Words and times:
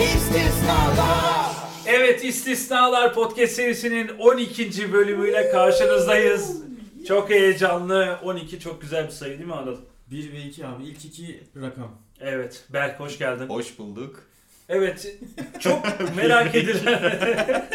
İstisnalar 0.00 1.46
Evet 1.86 2.24
İstisnalar 2.24 3.14
Podcast 3.14 3.52
serisinin 3.52 4.08
12. 4.18 4.92
bölümüyle 4.92 5.50
karşınızdayız. 5.50 6.62
Çok 7.08 7.30
heyecanlı. 7.30 8.18
12 8.24 8.60
çok 8.60 8.80
güzel 8.82 9.06
bir 9.06 9.10
sayı 9.10 9.38
değil 9.38 9.46
mi 9.48 9.54
Anıl? 9.54 9.76
1 10.10 10.32
ve 10.32 10.38
2 10.42 10.66
abi. 10.66 10.84
İlk 10.84 11.04
iki 11.04 11.44
rakam. 11.62 11.90
Evet. 12.20 12.64
Berk 12.68 13.00
hoş 13.00 13.18
geldin. 13.18 13.48
Hoş 13.48 13.78
bulduk. 13.78 14.22
Evet. 14.68 15.14
Çok 15.60 15.82
merak 16.16 16.54
edilen 16.54 17.22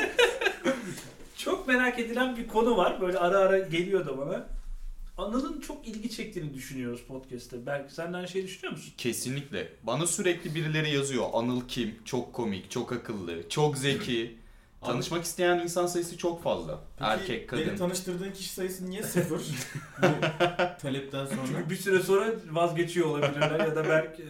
çok 1.38 1.68
merak 1.68 2.00
edilen 2.00 2.38
bir 2.38 2.48
konu 2.48 2.78
var. 2.78 3.02
Böyle 3.02 3.18
ara 3.18 3.38
ara 3.38 3.57
geliyor 3.60 4.05
da 4.05 4.18
bana. 4.18 4.46
Anıl'ın 5.18 5.59
çok 5.61 5.88
ilgi 5.88 6.09
çektiğini 6.09 6.54
düşünüyoruz 6.54 7.01
podcast'te. 7.07 7.65
Berk 7.65 7.92
senden 7.92 8.25
şey 8.25 8.43
düşünüyor 8.43 8.71
musun? 8.73 8.93
Kesinlikle. 8.97 9.73
Bana 9.83 10.07
sürekli 10.07 10.56
birileri 10.56 10.92
yazıyor. 10.96 11.25
Anıl 11.33 11.61
kim? 11.68 11.96
Çok 12.06 12.33
komik, 12.33 12.71
çok 12.71 12.92
akıllı, 12.93 13.50
çok 13.50 13.78
zeki. 13.78 14.37
Tanışmak 14.82 15.23
isteyen 15.23 15.59
insan 15.59 15.87
sayısı 15.87 16.18
çok 16.18 16.43
fazla. 16.43 16.79
Peki, 17.00 17.09
Erkek, 17.11 17.51
Beni 17.51 17.65
kadın. 17.65 17.78
tanıştırdığın 17.78 18.32
kişi 18.32 18.50
sayısı 18.50 18.89
niye 18.89 19.04
sıfır? 19.14 19.42
Bu 20.01 20.06
talepten 20.82 21.25
sonra. 21.25 21.39
Çünkü 21.47 21.70
bir 21.70 21.75
süre 21.75 22.00
sonra 22.00 22.34
vazgeçiyor 22.51 23.07
olabilirler 23.07 23.59
ya 23.59 23.75
da 23.75 23.84
Berk 23.89 24.20
e, 24.20 24.23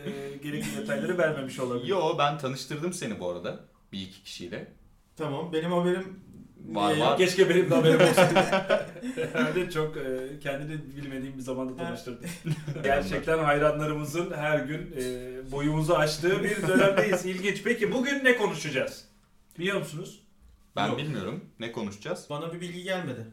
gerekli 0.44 0.78
detayları 0.78 1.18
vermemiş 1.18 1.60
olabilir. 1.60 1.88
Yo 1.88 2.18
ben 2.18 2.38
tanıştırdım 2.38 2.94
seni 2.94 3.20
bu 3.20 3.30
arada. 3.30 3.60
Bir 3.92 4.02
iki 4.02 4.24
kişiyle. 4.24 4.74
Tamam 5.18 5.54
benim 5.54 5.72
haberim 5.72 6.20
Var, 6.70 6.98
var. 6.98 7.18
Keşke 7.18 7.50
benim 7.50 7.70
de 7.70 7.76
haberim 7.76 8.02
olsaydı. 8.10 8.40
Herhalde 9.34 9.70
çok 9.70 9.98
e, 9.98 10.40
kendini 10.44 10.96
bilmediğim 10.98 11.38
bir 11.38 11.42
zamanda 11.42 11.76
tanıştırdım. 11.76 12.30
Gerçekten 12.84 13.38
hayranlarımızın 13.40 14.34
her 14.34 14.60
gün 14.60 14.96
e, 14.98 15.52
boyumuzu 15.52 15.94
aştığı 15.94 16.44
bir 16.44 16.68
dönemdeyiz. 16.68 17.26
İlginç. 17.36 17.64
Peki 17.64 17.92
bugün 17.94 18.24
ne 18.24 18.38
konuşacağız? 18.38 19.06
Biliyor 19.60 19.78
musunuz? 19.80 20.22
Ben 20.76 20.88
Yok. 20.88 20.98
bilmiyorum. 20.98 21.46
Ne 21.60 21.72
konuşacağız? 21.72 22.26
Bana 22.30 22.54
bir 22.54 22.62
bilgi 22.62 22.84
gelmedi. 22.84 23.26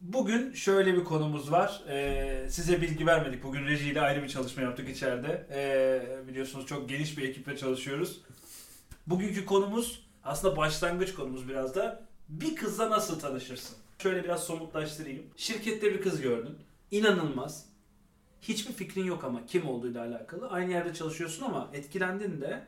Bugün 0.00 0.52
şöyle 0.52 0.94
bir 0.94 1.04
konumuz 1.04 1.52
var. 1.52 1.82
Ee, 1.88 2.46
size 2.50 2.82
bilgi 2.82 3.06
vermedik. 3.06 3.44
Bugün 3.44 3.66
rejiyle 3.66 4.00
ayrı 4.00 4.22
bir 4.22 4.28
çalışma 4.28 4.62
yaptık 4.62 4.88
içeride. 4.88 5.46
Ee, 5.52 6.28
biliyorsunuz 6.28 6.66
çok 6.66 6.88
geniş 6.88 7.18
bir 7.18 7.28
ekiple 7.28 7.56
çalışıyoruz. 7.56 8.20
Bugünkü 9.06 9.44
konumuz 9.44 10.06
aslında 10.24 10.56
başlangıç 10.56 11.14
konumuz 11.14 11.48
biraz 11.48 11.74
da. 11.74 12.11
Bir 12.28 12.56
kızla 12.56 12.90
nasıl 12.90 13.20
tanışırsın? 13.20 13.76
Şöyle 13.98 14.24
biraz 14.24 14.44
somutlaştırayım. 14.44 15.26
Şirkette 15.36 15.94
bir 15.94 16.02
kız 16.02 16.20
gördün. 16.20 16.56
İnanılmaz. 16.90 17.66
Hiçbir 18.42 18.72
fikrin 18.72 19.04
yok 19.04 19.24
ama 19.24 19.46
kim 19.46 19.68
olduğuyla 19.68 20.04
alakalı. 20.04 20.48
Aynı 20.50 20.70
yerde 20.70 20.94
çalışıyorsun 20.94 21.44
ama 21.44 21.70
etkilendin 21.72 22.40
de. 22.40 22.64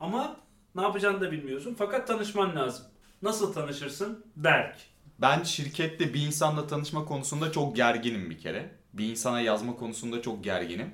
Ama 0.00 0.36
ne 0.74 0.82
yapacağını 0.82 1.20
da 1.20 1.32
bilmiyorsun. 1.32 1.74
Fakat 1.78 2.08
tanışman 2.08 2.56
lazım. 2.56 2.86
Nasıl 3.22 3.52
tanışırsın? 3.52 4.24
Berk. 4.36 4.76
Ben 5.20 5.42
şirkette 5.42 6.14
bir 6.14 6.26
insanla 6.26 6.66
tanışma 6.66 7.04
konusunda 7.04 7.52
çok 7.52 7.76
gerginim 7.76 8.30
bir 8.30 8.38
kere. 8.38 8.70
Bir 8.92 9.10
insana 9.10 9.40
yazma 9.40 9.76
konusunda 9.76 10.22
çok 10.22 10.44
gerginim. 10.44 10.90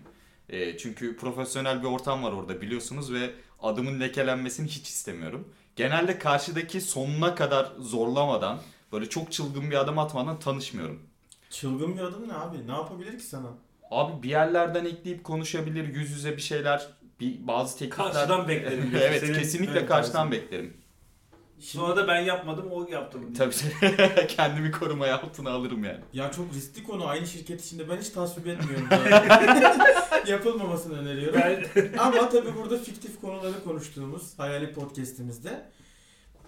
E, 0.48 0.78
çünkü 0.78 1.16
profesyonel 1.16 1.82
bir 1.82 1.88
ortam 1.88 2.22
var 2.22 2.32
orada 2.32 2.60
biliyorsunuz 2.60 3.12
ve 3.12 3.30
adımın 3.62 4.00
lekelenmesini 4.00 4.68
hiç 4.68 4.88
istemiyorum. 4.88 5.48
Genelde 5.76 6.18
karşıdaki 6.18 6.80
sonuna 6.80 7.34
kadar 7.34 7.72
zorlamadan, 7.78 8.58
böyle 8.92 9.08
çok 9.08 9.32
çılgın 9.32 9.70
bir 9.70 9.76
adım 9.76 9.98
atmadan 9.98 10.38
tanışmıyorum. 10.38 11.02
Çılgın 11.50 11.94
bir 11.96 12.02
adım 12.02 12.28
ne 12.28 12.34
abi? 12.34 12.66
Ne 12.66 12.72
yapabilir 12.72 13.18
ki 13.18 13.24
sana? 13.24 13.46
Abi 13.90 14.22
bir 14.22 14.28
yerlerden 14.28 14.84
ekleyip 14.84 15.24
konuşabilir, 15.24 15.94
yüz 15.94 16.10
yüze 16.10 16.36
bir 16.36 16.42
şeyler, 16.42 16.88
bir 17.20 17.46
bazı 17.46 17.78
teklifler. 17.78 18.12
Karşıdan 18.12 18.48
beklerim 18.48 18.90
evet, 19.02 19.20
Senin 19.20 19.34
kesinlikle 19.34 19.86
karşıdan 19.86 20.30
tarzın. 20.30 20.32
beklerim. 20.32 20.76
Şimdi, 21.62 21.84
Sonra 21.84 21.96
da 21.96 22.08
ben 22.08 22.20
yapmadım 22.20 22.66
o 22.72 22.88
yaptı. 22.88 23.18
bunu. 23.22 23.32
Tabii 23.32 23.54
kendimi 24.28 24.70
korumaya 24.70 25.20
altına 25.22 25.50
alırım 25.50 25.84
yani. 25.84 26.00
ya 26.12 26.32
çok 26.32 26.54
riskli 26.54 26.82
konu 26.84 27.06
aynı 27.06 27.26
şirket 27.26 27.64
içinde 27.64 27.88
ben 27.88 27.96
hiç 27.96 28.08
tasvip 28.08 28.46
etmiyorum. 28.46 28.88
Yapılmamasını 30.26 30.98
öneriyorum. 30.98 31.40
Ben, 31.40 31.64
Ama 31.98 32.28
tabii 32.28 32.54
burada 32.56 32.78
fiktif 32.78 33.20
konuları 33.20 33.64
konuştuğumuz 33.64 34.38
hayali 34.38 34.72
podcast'imizde 34.72 35.70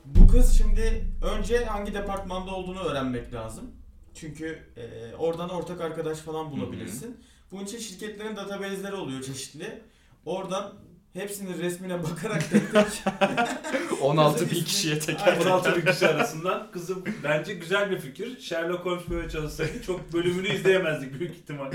bu 0.04 0.26
kız 0.28 0.58
şimdi 0.58 1.04
önce 1.36 1.64
hangi 1.64 1.94
departmanda 1.94 2.50
olduğunu 2.50 2.81
öğrenmek 2.81 3.32
lazım. 3.34 3.70
Çünkü 4.14 4.58
e, 4.76 5.14
oradan 5.14 5.48
ortak 5.50 5.81
arkadaş 5.81 6.19
falan 6.19 6.50
bulabilirsin. 6.50 7.16
Bunun 7.52 7.64
için 7.64 7.78
şirketlerin 7.78 8.36
database'leri 8.36 8.94
oluyor 8.94 9.22
çeşitli. 9.22 9.82
Oradan 10.26 10.75
hepsinin 11.14 11.58
resmine 11.58 12.02
bakarak 12.02 12.50
tek 12.50 12.72
tek 12.72 14.02
16 14.02 14.38
Kızın 14.38 14.56
bin 14.56 14.64
kişiye 14.64 14.98
teker 14.98 15.36
16 15.36 15.76
bin 15.76 15.92
kişi 15.92 16.08
arasından 16.08 16.70
kızım 16.70 17.04
bence 17.25 17.54
güzel 17.54 17.91
bir 17.91 17.98
fikir. 17.98 18.41
Sherlock 18.41 18.84
Holmes 18.84 19.08
böyle 19.10 19.30
çalışsaydı 19.30 19.82
çok 19.82 20.12
bölümünü 20.12 20.48
izleyemezdik 20.48 21.19
büyük 21.20 21.36
ihtimal. 21.36 21.72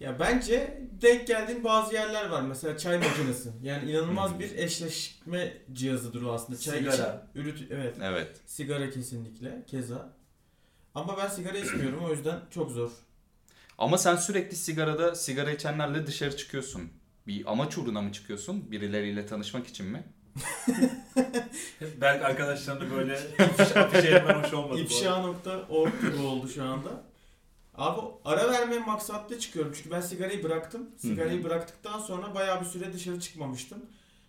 Ya 0.00 0.18
bence 0.20 0.82
denk 1.02 1.26
geldiğin 1.26 1.64
bazı 1.64 1.94
yerler 1.94 2.28
var. 2.28 2.42
Mesela 2.42 2.78
çay 2.78 2.98
makinesi. 2.98 3.50
Yani 3.62 3.90
inanılmaz 3.90 4.38
bir 4.38 4.58
eşleşme 4.58 5.52
cihazıdır 5.72 6.22
o 6.22 6.32
aslında. 6.32 6.58
Çay 6.58 6.78
Sigara. 6.78 6.94
için 6.94 7.04
ürüt 7.34 7.62
evet. 7.70 7.96
Evet. 8.02 8.40
Sigara 8.46 8.90
kesinlikle 8.90 9.64
keza. 9.66 10.12
Ama 10.94 11.16
ben 11.18 11.28
sigara 11.28 11.58
içmiyorum 11.58 12.04
o 12.04 12.10
yüzden 12.10 12.40
çok 12.50 12.70
zor. 12.70 12.90
Ama 13.78 13.98
sen 13.98 14.16
sürekli 14.16 14.56
sigarada 14.56 15.14
sigara 15.14 15.50
içenlerle 15.50 16.06
dışarı 16.06 16.36
çıkıyorsun. 16.36 16.90
Bir 17.28 17.52
amaç 17.52 17.78
uğruna 17.78 18.02
mı 18.02 18.12
çıkıyorsun? 18.12 18.70
Birileriyle 18.70 19.26
tanışmak 19.26 19.66
için 19.66 19.86
mi? 19.86 20.04
Berk 22.00 22.22
arkadaşlarını 22.24 22.90
böyle 22.90 23.18
afiş, 23.38 23.76
afiş 23.76 24.04
etmen 24.04 24.42
hoş 24.42 24.52
olmadı. 24.52 24.68
bu 24.70 24.74
arada. 24.74 24.82
İfşa.org 24.82 25.92
gibi 26.00 26.22
oldu 26.26 26.48
şu 26.48 26.64
anda. 26.64 26.88
Abi 27.74 28.00
ara 28.24 28.50
verme 28.52 28.78
maksatlı 28.78 29.38
çıkıyorum 29.38 29.72
çünkü 29.76 29.90
ben 29.90 30.00
sigarayı 30.00 30.42
bıraktım. 30.44 30.90
Sigarayı 30.96 31.44
bıraktıktan 31.44 31.98
sonra 31.98 32.34
bayağı 32.34 32.60
bir 32.60 32.66
süre 32.66 32.92
dışarı 32.92 33.20
çıkmamıştım. 33.20 33.78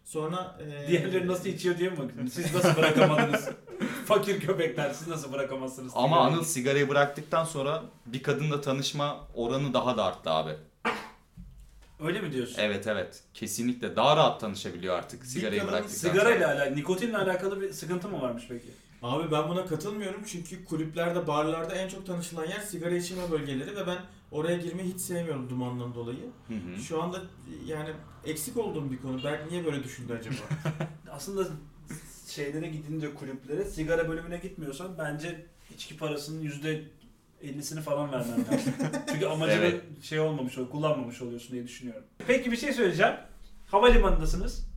Sonra 0.05 0.59
e, 0.83 0.87
Diğerleri 0.87 1.27
nasıl 1.27 1.49
içiyor 1.49 1.77
diye 1.77 1.89
mi 1.89 1.97
bakıyorsun? 1.97 2.27
Siz 2.27 2.55
nasıl 2.55 2.75
bırakamadınız? 2.75 3.49
Fakir 4.05 4.39
köpekler 4.39 4.93
siz 4.93 5.07
nasıl 5.07 5.31
bırakamazsınız? 5.33 5.91
Ama 5.95 6.07
Sigarayı? 6.07 6.33
Anıl 6.33 6.43
sigarayı 6.43 6.89
bıraktıktan 6.89 7.45
sonra 7.45 7.83
bir 8.05 8.23
kadınla 8.23 8.61
tanışma 8.61 9.27
oranı 9.35 9.73
daha 9.73 9.97
da 9.97 10.03
arttı 10.05 10.29
abi. 10.29 10.51
Öyle 11.99 12.21
mi 12.21 12.31
diyorsun? 12.31 12.55
Evet 12.57 12.87
evet. 12.87 13.23
Kesinlikle 13.33 13.95
daha 13.95 14.17
rahat 14.17 14.41
tanışabiliyor 14.41 14.95
artık 14.95 15.25
sigarayı 15.25 15.59
kadın 15.61 15.73
bıraktıktan 15.73 16.09
Sigara 16.09 16.29
ile 16.35 16.43
sonra. 16.43 16.55
alakalı, 16.55 16.75
nikotinle 16.75 17.17
alakalı 17.17 17.61
bir 17.61 17.73
sıkıntı 17.73 18.09
mı 18.09 18.21
varmış 18.21 18.43
peki? 18.49 18.67
Abi 19.03 19.31
ben 19.31 19.49
buna 19.49 19.65
katılmıyorum 19.65 20.21
çünkü 20.27 20.65
kulüplerde, 20.65 21.27
barlarda 21.27 21.75
en 21.75 21.89
çok 21.89 22.05
tanışılan 22.05 22.45
yer 22.45 22.59
sigara 22.59 22.95
içme 22.95 23.31
bölgeleri 23.31 23.75
ve 23.75 23.87
ben 23.87 23.97
oraya 24.31 24.57
girmeyi 24.57 24.93
hiç 24.93 25.01
sevmiyorum 25.01 25.49
dumandan 25.49 25.95
dolayı. 25.95 26.25
Hı 26.47 26.53
hı. 26.53 26.81
Şu 26.81 27.03
anda 27.03 27.21
yani 27.65 27.89
eksik 28.25 28.57
olduğum 28.57 28.91
bir 28.91 28.97
konu. 28.97 29.23
Berk 29.23 29.51
niye 29.51 29.65
böyle 29.65 29.83
düşündü 29.83 30.13
acaba? 30.19 30.35
Aslında 31.11 31.47
şeylere 32.27 32.67
gidince 32.67 33.13
kulüplere 33.13 33.65
sigara 33.65 34.09
bölümüne 34.09 34.37
gitmiyorsan 34.37 34.97
bence 34.97 35.45
içki 35.75 35.97
parasının 35.97 36.41
yüzde 36.41 36.83
50'sini 37.43 37.81
falan 37.81 38.11
vermen 38.11 38.39
lazım. 38.39 38.73
Çünkü 39.11 39.25
amacını 39.25 39.55
Evet. 39.65 40.03
şey 40.03 40.19
olmamış 40.19 40.57
oluyor, 40.57 40.71
kullanmamış 40.71 41.21
oluyorsun 41.21 41.51
diye 41.51 41.63
düşünüyorum. 41.63 42.03
Peki 42.27 42.51
bir 42.51 42.57
şey 42.57 42.73
söyleyeceğim. 42.73 43.13
Havalimanındasınız. 43.67 44.69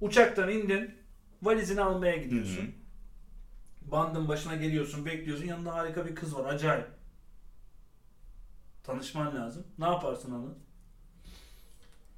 Uçaktan 0.00 0.48
indin. 0.50 0.94
Valizini 1.42 1.80
almaya 1.80 2.16
gidiyorsun. 2.16 2.62
hı. 2.62 2.66
Bandın 3.90 4.28
başına 4.28 4.56
geliyorsun, 4.56 5.06
bekliyorsun. 5.06 5.44
Yanında 5.46 5.74
harika 5.74 6.06
bir 6.06 6.14
kız 6.14 6.34
var. 6.36 6.54
Acayip. 6.54 6.86
Tanışman 8.84 9.36
lazım. 9.36 9.66
Ne 9.78 9.84
yaparsın 9.84 10.32
Anıl? 10.32 10.54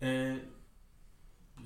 Ee, 0.03 0.37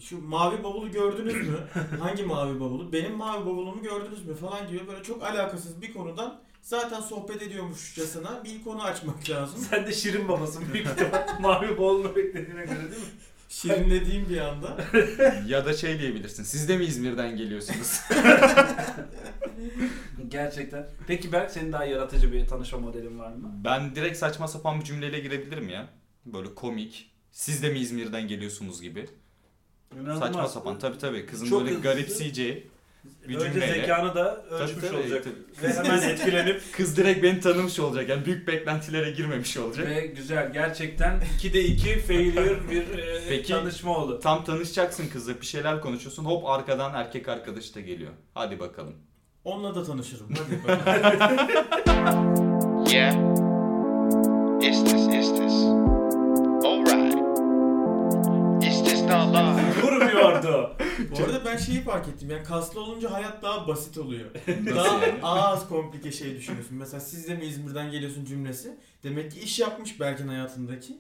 şu 0.00 0.22
mavi 0.28 0.62
bavulu 0.62 0.90
gördünüz 0.90 1.34
mü? 1.48 1.58
Hangi 2.00 2.22
mavi 2.22 2.60
bavulu? 2.60 2.92
Benim 2.92 3.16
mavi 3.16 3.46
bavulumu 3.46 3.82
gördünüz 3.82 4.26
mü 4.26 4.34
falan 4.34 4.68
gibi 4.68 4.88
böyle 4.88 5.02
çok 5.02 5.22
alakasız 5.22 5.82
bir 5.82 5.92
konudan 5.92 6.40
zaten 6.62 7.00
sohbet 7.00 7.42
ediyormuşçasına 7.42 8.44
bir 8.44 8.64
konu 8.64 8.82
açmak 8.82 9.30
lazım. 9.30 9.60
Sen 9.70 9.86
de 9.86 9.92
şirin 9.92 10.28
babasın 10.28 10.64
büyük 10.72 10.86
ihtimal. 10.86 11.26
Mavi 11.40 11.78
bolunu 11.78 12.16
beklediğine 12.16 12.64
göre 12.64 12.80
değil 12.90 13.02
mi? 13.02 13.08
Şirinlediğim 13.48 14.28
bir 14.28 14.40
anda. 14.40 14.76
Ya 15.46 15.66
da 15.66 15.74
şey 15.74 15.98
diyebilirsin. 15.98 16.44
Siz 16.44 16.68
de 16.68 16.76
mi 16.76 16.84
İzmir'den 16.84 17.36
geliyorsunuz? 17.36 18.00
Gerçekten. 20.28 20.86
Peki 21.06 21.32
Berk 21.32 21.50
senin 21.50 21.72
daha 21.72 21.84
yaratıcı 21.84 22.32
bir 22.32 22.46
tanışma 22.46 22.78
modelin 22.78 23.18
var 23.18 23.32
mı? 23.32 23.52
ben 23.64 23.94
direkt 23.94 24.16
saçma 24.18 24.48
sapan 24.48 24.80
bir 24.80 24.84
cümleyle 24.84 25.20
girebilirim 25.20 25.68
ya. 25.68 25.88
Böyle 26.26 26.54
komik. 26.54 27.10
Siz 27.30 27.62
de 27.62 27.68
mi 27.70 27.78
İzmir'den 27.78 28.28
geliyorsunuz 28.28 28.82
gibi. 28.82 29.08
İnanılmaz. 29.94 30.18
Saçma 30.18 30.48
sapan 30.48 30.78
tabii 30.78 30.98
tabii. 30.98 31.26
Kızın 31.26 31.46
Çok 31.46 31.60
böyle 31.60 31.70
hızlı. 31.70 31.82
garipseyeceği. 31.82 32.70
Bir 33.28 33.36
Önce 33.36 33.52
cümleyle. 33.52 33.74
zekanı 33.74 34.14
da 34.14 34.44
ölçmüş 34.50 34.84
tabii, 34.84 34.96
olacak. 34.96 35.24
tabii. 35.24 35.68
Ve 35.68 35.74
hemen 35.74 36.08
etkilenip 36.08 36.62
Kız 36.72 36.96
direkt 36.96 37.22
beni 37.22 37.40
tanımış 37.40 37.78
olacak. 37.80 38.08
Yani 38.08 38.24
büyük 38.24 38.48
beklentilere 38.48 39.10
girmemiş 39.10 39.56
olacak. 39.56 39.88
ve 39.88 40.06
güzel 40.06 40.52
gerçekten 40.52 41.20
2'de 41.40 41.60
2 41.60 41.98
failure 41.98 42.70
bir 42.70 42.98
e, 42.98 43.20
Peki. 43.28 43.52
tanışma 43.52 43.96
oldu. 43.98 44.20
Tam 44.22 44.44
tanışacaksın 44.44 45.08
kızla 45.12 45.40
bir 45.40 45.46
şeyler 45.46 45.80
konuşuyorsun. 45.80 46.24
Hop 46.24 46.46
arkadan 46.46 46.94
erkek 46.94 47.28
arkadaş 47.28 47.74
da 47.74 47.80
geliyor. 47.80 48.10
Hadi 48.34 48.60
bakalım. 48.60 48.94
Onunla 49.44 49.74
da 49.74 49.84
tanışırım. 49.84 50.28
Hadi 50.38 50.68
bakalım. 50.78 51.46
Yeah. 52.92 53.14
It's 54.62 54.84
this, 54.84 55.06
it's 55.06 55.30
this. 55.38 55.54
Alright. 56.64 57.19
Live. 59.10 59.82
Vurmuyordu. 59.82 60.76
Bu 61.10 61.24
arada 61.24 61.44
ben 61.44 61.56
şeyi 61.56 61.82
fark 61.82 62.08
ettim. 62.08 62.30
Yani 62.30 62.42
kaslı 62.42 62.80
olunca 62.80 63.12
hayat 63.12 63.42
daha 63.42 63.68
basit 63.68 63.98
oluyor. 63.98 64.30
Daha 65.22 65.48
az 65.48 65.68
komplike 65.68 66.12
şey 66.12 66.36
düşünüyorsun. 66.36 66.76
Mesela 66.76 67.00
siz 67.00 67.28
de 67.28 67.34
mi 67.34 67.44
İzmir'den 67.44 67.90
geliyorsun 67.90 68.24
cümlesi. 68.24 68.78
Demek 69.02 69.32
ki 69.32 69.40
iş 69.40 69.58
yapmış 69.58 70.00
Berk'in 70.00 70.28
hayatındaki. 70.28 70.98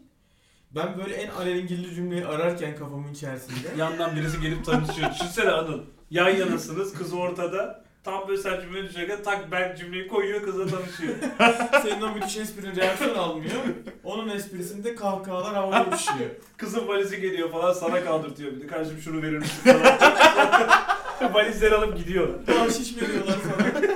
Ben 0.74 0.98
böyle 0.98 1.14
en 1.14 1.28
alengirli 1.30 1.94
cümleyi 1.94 2.26
ararken 2.26 2.76
kafamın 2.76 3.12
içerisinde. 3.12 3.68
Yandan 3.78 4.16
birisi 4.16 4.40
gelip 4.40 4.64
tanışıyor. 4.64 5.10
Düşünsene 5.10 5.50
Anıl. 5.50 5.80
Yan 6.10 6.28
yanasınız 6.28 6.94
kız 6.94 7.12
ortada. 7.12 7.84
Tam 8.04 8.28
böyle 8.28 8.42
sen 8.42 8.60
cümleyi 8.60 8.88
düşerken 8.88 9.22
tak 9.22 9.52
ben 9.52 9.76
cümleyi 9.76 10.08
koyuyor 10.08 10.42
kızla 10.42 10.66
tanışıyor. 10.66 11.14
Senin 11.82 12.02
o 12.02 12.14
müthiş 12.14 12.36
esprin 12.36 12.76
reaksiyon 12.76 13.14
almıyor. 13.14 13.60
Onun 14.04 14.28
esprisinde 14.28 14.94
kahkahalar 14.94 15.54
havaya 15.54 15.86
uçuşuyor. 15.86 16.30
Kızın 16.56 16.88
valizi 16.88 17.20
geliyor 17.20 17.50
falan 17.50 17.72
sana 17.72 18.04
kaldırtıyor 18.04 18.52
bir 18.52 18.60
de. 18.60 18.66
Kardeşim 18.66 18.98
şunu 18.98 19.22
verir 19.22 19.38
misin 19.38 19.72
falan. 19.72 21.34
Valizleri 21.34 21.74
alıp 21.74 21.98
gidiyor. 21.98 22.28
Bahşiş 22.48 23.02
veriyorlar 23.02 23.36
sana. 23.42 23.90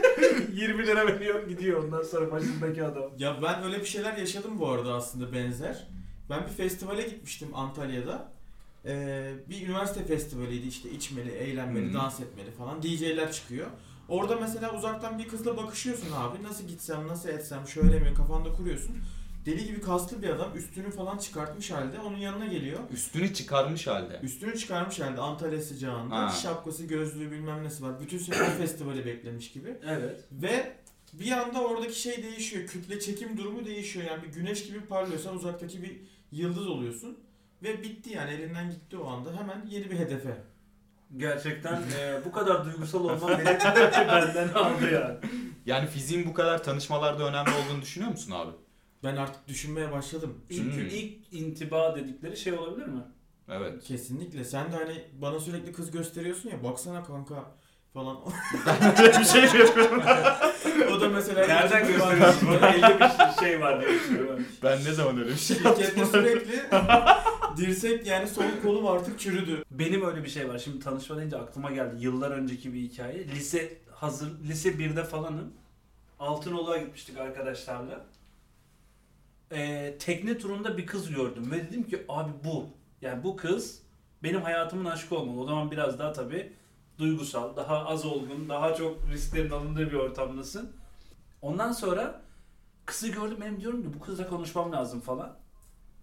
20 0.53 0.87
lira 0.87 1.07
veriyor 1.07 1.49
gidiyor 1.49 1.85
ondan 1.85 2.03
sonra 2.03 2.31
başındaki 2.31 2.85
adam. 2.85 3.11
Ya 3.19 3.37
ben 3.43 3.63
öyle 3.65 3.81
bir 3.81 3.87
şeyler 3.87 4.17
yaşadım 4.17 4.59
bu 4.59 4.69
arada 4.69 4.95
aslında 4.95 5.33
benzer. 5.33 5.87
Ben 6.31 6.43
bir 6.47 6.53
festivale 6.53 7.03
gitmiştim 7.03 7.49
Antalya'da. 7.55 8.33
Ee, 8.87 9.33
bir 9.51 9.67
üniversite 9.67 10.05
festivaliydi 10.05 10.69
işte 10.69 10.91
içmeli, 10.91 11.31
eğlenmeli, 11.31 11.91
Hı. 11.91 11.95
dans 11.95 12.21
etmeli 12.21 12.51
falan. 12.51 12.83
DJ'ler 12.83 13.33
çıkıyor. 13.33 13.67
Orada 14.09 14.37
mesela 14.37 14.77
uzaktan 14.77 15.19
bir 15.19 15.29
kızla 15.29 15.57
bakışıyorsun 15.57 16.13
abi. 16.13 16.43
Nasıl 16.43 16.69
gitsem, 16.69 17.09
nasıl 17.09 17.29
etsem, 17.29 17.69
şöyle 17.69 17.99
mi 17.99 18.15
kafanda 18.15 18.53
kuruyorsun. 18.53 18.97
Deli 19.47 19.65
gibi 19.65 19.81
kaslı 19.81 20.23
bir 20.23 20.29
adam 20.29 20.57
üstünü 20.57 20.91
falan 20.91 21.19
çıkartmış 21.19 21.71
halde 21.71 22.01
onun 22.01 22.17
yanına 22.17 22.47
geliyor. 22.47 22.79
Üstünü 22.93 23.35
çıkarmış 23.35 23.87
halde. 23.87 24.21
Üstünü 24.23 24.59
çıkarmış 24.59 25.01
halde 25.01 25.21
Antalya 25.21 25.61
sıcağında. 25.61 26.17
Ha. 26.17 26.31
Şapkası, 26.31 26.85
gözlüğü 26.85 27.31
bilmem 27.31 27.65
nesi 27.65 27.83
var. 27.83 28.01
Bütün 28.01 28.19
sene 28.19 28.51
festivali 28.51 29.07
beklemiş 29.07 29.53
gibi. 29.53 29.77
Evet. 29.87 30.21
Ve 30.33 30.77
bir 31.13 31.33
anda 31.33 31.61
oradaki 31.61 32.01
şey 32.01 32.23
değişiyor. 32.23 32.67
Kütle 32.67 33.01
çekim 33.01 33.37
durumu 33.37 33.67
değişiyor. 33.67 34.07
Yani 34.07 34.23
bir 34.23 34.29
güneş 34.29 34.67
gibi 34.67 34.81
parlıyorsan 34.81 35.37
uzaktaki 35.37 35.83
bir 35.83 36.01
yıldız 36.33 36.67
oluyorsun. 36.67 37.19
Ve 37.63 37.83
bitti 37.83 38.11
yani 38.11 38.31
elinden 38.31 38.71
gitti 38.71 38.97
o 38.97 39.09
anda. 39.09 39.37
Hemen 39.41 39.67
yeni 39.71 39.91
bir 39.91 39.99
hedefe. 39.99 40.37
Gerçekten 41.17 41.83
e, 41.99 42.21
bu 42.25 42.33
kadar 42.33 42.65
duygusal 42.65 43.05
olmam 43.05 43.31
beni 43.31 43.45
benden 44.09 44.49
aldı 44.49 44.91
yani. 44.93 45.15
Yani 45.67 45.87
fiziğin 45.87 46.27
bu 46.27 46.35
kadar 46.35 46.63
tanışmalarda 46.63 47.25
önemli 47.29 47.51
olduğunu 47.51 47.83
düşünüyor 47.83 48.11
musun 48.11 48.33
abi? 48.33 48.51
Ben 49.05 49.17
artık 49.17 49.49
düşünmeye 49.49 49.93
başladım. 49.93 50.39
İlk, 50.51 50.75
Hmm. 50.75 50.87
ilk 50.87 51.33
intiba 51.33 51.97
dedikleri 51.97 52.37
şey 52.37 52.53
olabilir 52.53 52.87
mi? 52.87 53.03
Evet. 53.49 53.85
Kesinlikle. 53.85 54.45
Sen 54.45 54.73
de 54.73 54.77
hani 54.77 55.05
bana 55.13 55.41
sürekli 55.41 55.73
kız 55.73 55.91
gösteriyorsun 55.91 56.51
ya. 56.51 56.65
Baksana 56.65 57.05
kanka 57.05 57.35
falan. 57.95 58.17
Böyle 58.99 59.19
bir 59.19 59.25
şey 59.25 59.43
yapıyorum? 59.43 60.03
o 60.97 61.01
da 61.01 61.09
mesela... 61.09 61.47
Nereden 61.47 61.87
gösteriyorsun? 61.87 62.49
Bana 62.49 62.71
elde 62.71 62.99
bir 63.01 63.41
şey 63.45 63.61
var 63.61 63.81
diye 63.81 63.95
düşünüyorum. 63.95 64.45
Ben 64.63 64.79
ne 64.85 64.93
zaman 64.93 65.19
öyle 65.19 65.31
bir 65.31 65.37
şey 65.37 65.57
Şirkette 65.57 66.07
sürekli 66.07 66.63
dirsek 67.57 68.07
yani 68.07 68.29
sol 68.29 68.45
kolum 68.63 68.87
artık 68.87 69.21
çürüdü. 69.21 69.65
Benim 69.71 70.05
öyle 70.05 70.25
bir 70.25 70.29
şey 70.29 70.49
var. 70.49 70.59
Şimdi 70.59 70.81
tanışma 70.81 71.17
deyince 71.17 71.37
aklıma 71.37 71.71
geldi. 71.71 72.05
Yıllar 72.05 72.31
önceki 72.31 72.75
bir 72.75 72.81
hikaye. 72.81 73.29
Lise 73.29 73.79
hazır 73.91 74.41
lise 74.49 74.69
1'de 74.69 75.05
falanım. 75.05 75.53
Altınoluk'a 76.21 76.77
gitmiştik 76.79 77.19
arkadaşlarla. 77.19 78.05
Ee, 79.53 79.95
tekne 79.99 80.39
turunda 80.39 80.79
bir 80.79 80.87
kız 80.87 81.11
gördüm 81.11 81.51
ve 81.51 81.57
dedim 81.57 81.83
ki 81.83 82.05
abi 82.09 82.31
bu. 82.45 82.67
Yani 83.03 83.25
bu 83.25 83.37
kız 83.37 83.83
benim 84.23 84.43
hayatımın 84.43 84.85
aşkı 84.85 85.17
olmalı. 85.17 85.41
O 85.41 85.47
zaman 85.47 85.71
biraz 85.71 85.99
daha 85.99 86.13
tabii 86.13 86.53
duygusal, 86.99 87.57
daha 87.57 87.87
az 87.87 88.05
olgun, 88.05 88.49
daha 88.49 88.75
çok 88.75 89.11
risklerin 89.13 89.51
alındığı 89.51 89.91
bir 89.91 89.97
ortamdasın. 89.97 90.73
Ondan 91.43 91.73
sonra 91.73 92.21
kızı 92.87 93.09
gördüm 93.09 93.39
benim 93.41 93.61
diyorum 93.61 93.83
ki 93.83 93.89
bu 93.95 94.05
kızla 94.05 94.29
konuşmam 94.29 94.73
lazım 94.73 95.01
falan. 95.01 95.44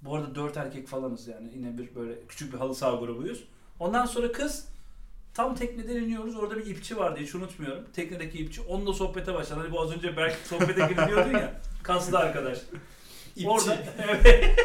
Bu 0.02 0.16
arada 0.16 0.36
dört 0.36 0.58
erkek 0.58 0.88
falanız 0.88 1.28
yani 1.28 1.50
yine 1.54 1.78
bir 1.78 1.96
böyle 1.96 2.28
küçük 2.28 2.54
bir 2.54 2.58
halı 2.58 2.76
saha 2.76 2.96
grubuyuz. 2.96 3.44
Ondan 3.80 4.06
sonra 4.06 4.32
kız 4.32 4.68
tam 5.34 5.56
tekneden 5.56 5.96
iniyoruz 5.96 6.36
orada 6.36 6.58
bir 6.58 6.66
ipçi 6.66 6.98
vardı 6.98 7.20
hiç 7.20 7.36
unutmuyorum. 7.36 7.84
Teknedeki 7.94 8.38
ipçi 8.38 8.62
onunla 8.62 8.94
sohbete 8.94 9.34
başladı. 9.34 9.60
Hani 9.60 9.72
bu 9.72 9.82
az 9.82 9.92
önce 9.92 10.18
belki 10.18 10.48
sohbete 10.48 10.88
giriyordun 10.88 11.32
ya 11.32 11.62
kaslı 11.84 12.18
arkadaş. 12.18 12.58
İpçi. 13.36 13.50
Orada 13.50 13.78
evet. 14.04 14.56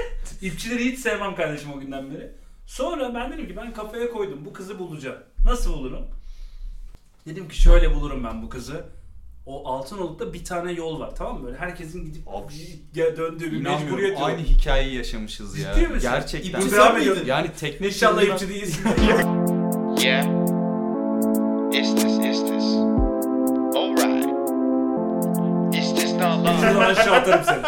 İpçileri 0.43 0.85
hiç 0.85 0.99
sevmem 0.99 1.35
kardeşim 1.35 1.73
o 1.73 1.81
günden 1.81 2.11
beri. 2.11 2.33
Sonra 2.67 3.15
ben 3.15 3.33
dedim 3.33 3.49
ki 3.49 3.57
ben 3.57 3.73
kafaya 3.73 4.13
koydum 4.13 4.45
bu 4.45 4.53
kızı 4.53 4.79
bulacağım. 4.79 5.19
Nasıl 5.45 5.73
bulurum? 5.73 6.07
Dedim 7.27 7.49
ki 7.49 7.61
şöyle 7.61 7.95
bulurum 7.95 8.25
ben 8.25 8.43
bu 8.43 8.49
kızı. 8.49 8.85
O 9.47 9.69
Altınoluk'ta 9.69 10.33
bir 10.33 10.45
tane 10.45 10.73
yol 10.73 11.01
var 11.01 11.11
tamam 11.17 11.39
mı? 11.41 11.47
Böyle 11.47 11.57
herkesin 11.59 12.05
gidip 12.05 12.29
Abi, 12.29 12.53
ya 12.95 13.17
döndüğü 13.17 13.53
bir 13.53 13.61
mecburiyet 13.63 14.13
yok. 14.19 14.29
Aynı 14.29 14.39
hikayeyi 14.41 14.97
yaşamışız 14.97 15.59
ya. 15.59 15.75
Ciddi 15.75 15.89
misin? 15.89 16.09
Gerçekten. 16.11 16.61
İpçi 16.61 16.71
sen 16.71 16.95
miydin? 16.95 17.25
Yani 17.27 17.51
tekne 17.61 17.87
İnşallah 17.87 18.21
turunda- 18.21 18.35
ipçi 18.35 18.49
değilsin. 18.49 18.83
Yeah. 20.03 20.27
It's 21.73 21.95
this, 21.95 22.19
it's 22.19 22.41
this. 22.41 22.65
Alright. 23.77 24.27
It's 25.75 25.95
this 25.95 26.13
not. 26.13 26.47
Şuradan 26.61 26.81
aşağı 26.81 27.15
atarım 27.15 27.45
seni. 27.45 27.63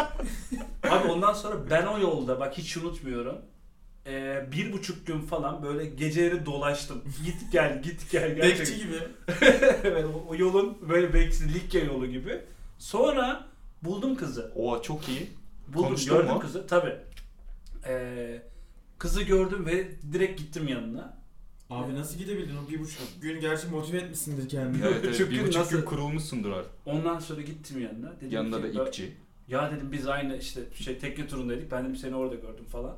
Abi 0.92 1.08
ondan 1.08 1.32
sonra 1.32 1.54
ben 1.70 1.86
o 1.86 1.98
yolda 1.98 2.40
bak 2.40 2.58
hiç 2.58 2.76
unutmuyorum. 2.76 3.36
Ee, 4.08 4.48
bir 4.52 4.72
buçuk 4.72 5.06
gün 5.06 5.20
falan 5.20 5.62
böyle 5.62 5.86
geceleri 5.86 6.46
dolaştım. 6.46 7.02
Git 7.24 7.52
gel 7.52 7.82
git 7.82 8.10
gel 8.10 8.36
Bekçi 8.36 8.48
gerçekten. 8.48 8.78
gibi. 8.78 8.96
evet 9.84 10.04
o, 10.04 10.28
o 10.28 10.34
yolun 10.36 10.78
böyle 10.88 11.14
bekçisi 11.14 11.54
Likya 11.54 11.84
yolu 11.84 12.06
gibi. 12.06 12.40
Sonra 12.78 13.46
buldum 13.82 14.16
kızı. 14.16 14.52
Oha 14.56 14.82
çok 14.82 15.08
iyi. 15.08 15.30
Buldum 15.68 15.82
Konuştun 15.88 16.16
gördüm 16.16 16.32
mu? 16.34 16.40
kızı 16.40 16.66
tabi. 16.66 16.94
kızı 18.98 19.22
gördüm 19.22 19.66
ve 19.66 19.88
direkt 20.12 20.38
gittim 20.40 20.68
yanına. 20.68 21.18
Abi 21.70 21.94
nasıl 21.94 22.18
gidebildin 22.18 22.56
o 22.66 22.70
bir 22.70 22.80
buçuk 22.80 23.00
gün 23.22 23.40
gerçi 23.40 23.66
motive 23.68 23.96
etmişsindir 23.98 24.48
kendini. 24.48 24.82
Evet, 24.86 25.00
evet. 25.04 25.14
Çünkü 25.18 25.30
bir 25.30 25.40
buçuk 25.42 25.54
nasıl- 25.60 25.76
gün 25.76 25.84
kurulmuşsundur 25.84 26.52
artık. 26.52 26.72
Ondan 26.86 27.18
sonra 27.18 27.40
gittim 27.40 27.80
yanına. 27.80 28.16
Dedim 28.16 28.30
Yanında 28.30 28.70
ki, 28.70 28.78
da 28.78 28.86
ipçi. 28.88 29.12
Ya 29.48 29.70
dedim 29.72 29.92
biz 29.92 30.06
aynı 30.06 30.36
işte 30.36 30.60
şey 30.74 30.98
tekne 30.98 31.26
turundaydık. 31.26 31.72
Ben 31.72 31.84
dedim 31.84 31.96
seni 31.96 32.16
orada 32.16 32.34
gördüm 32.34 32.64
falan. 32.72 32.96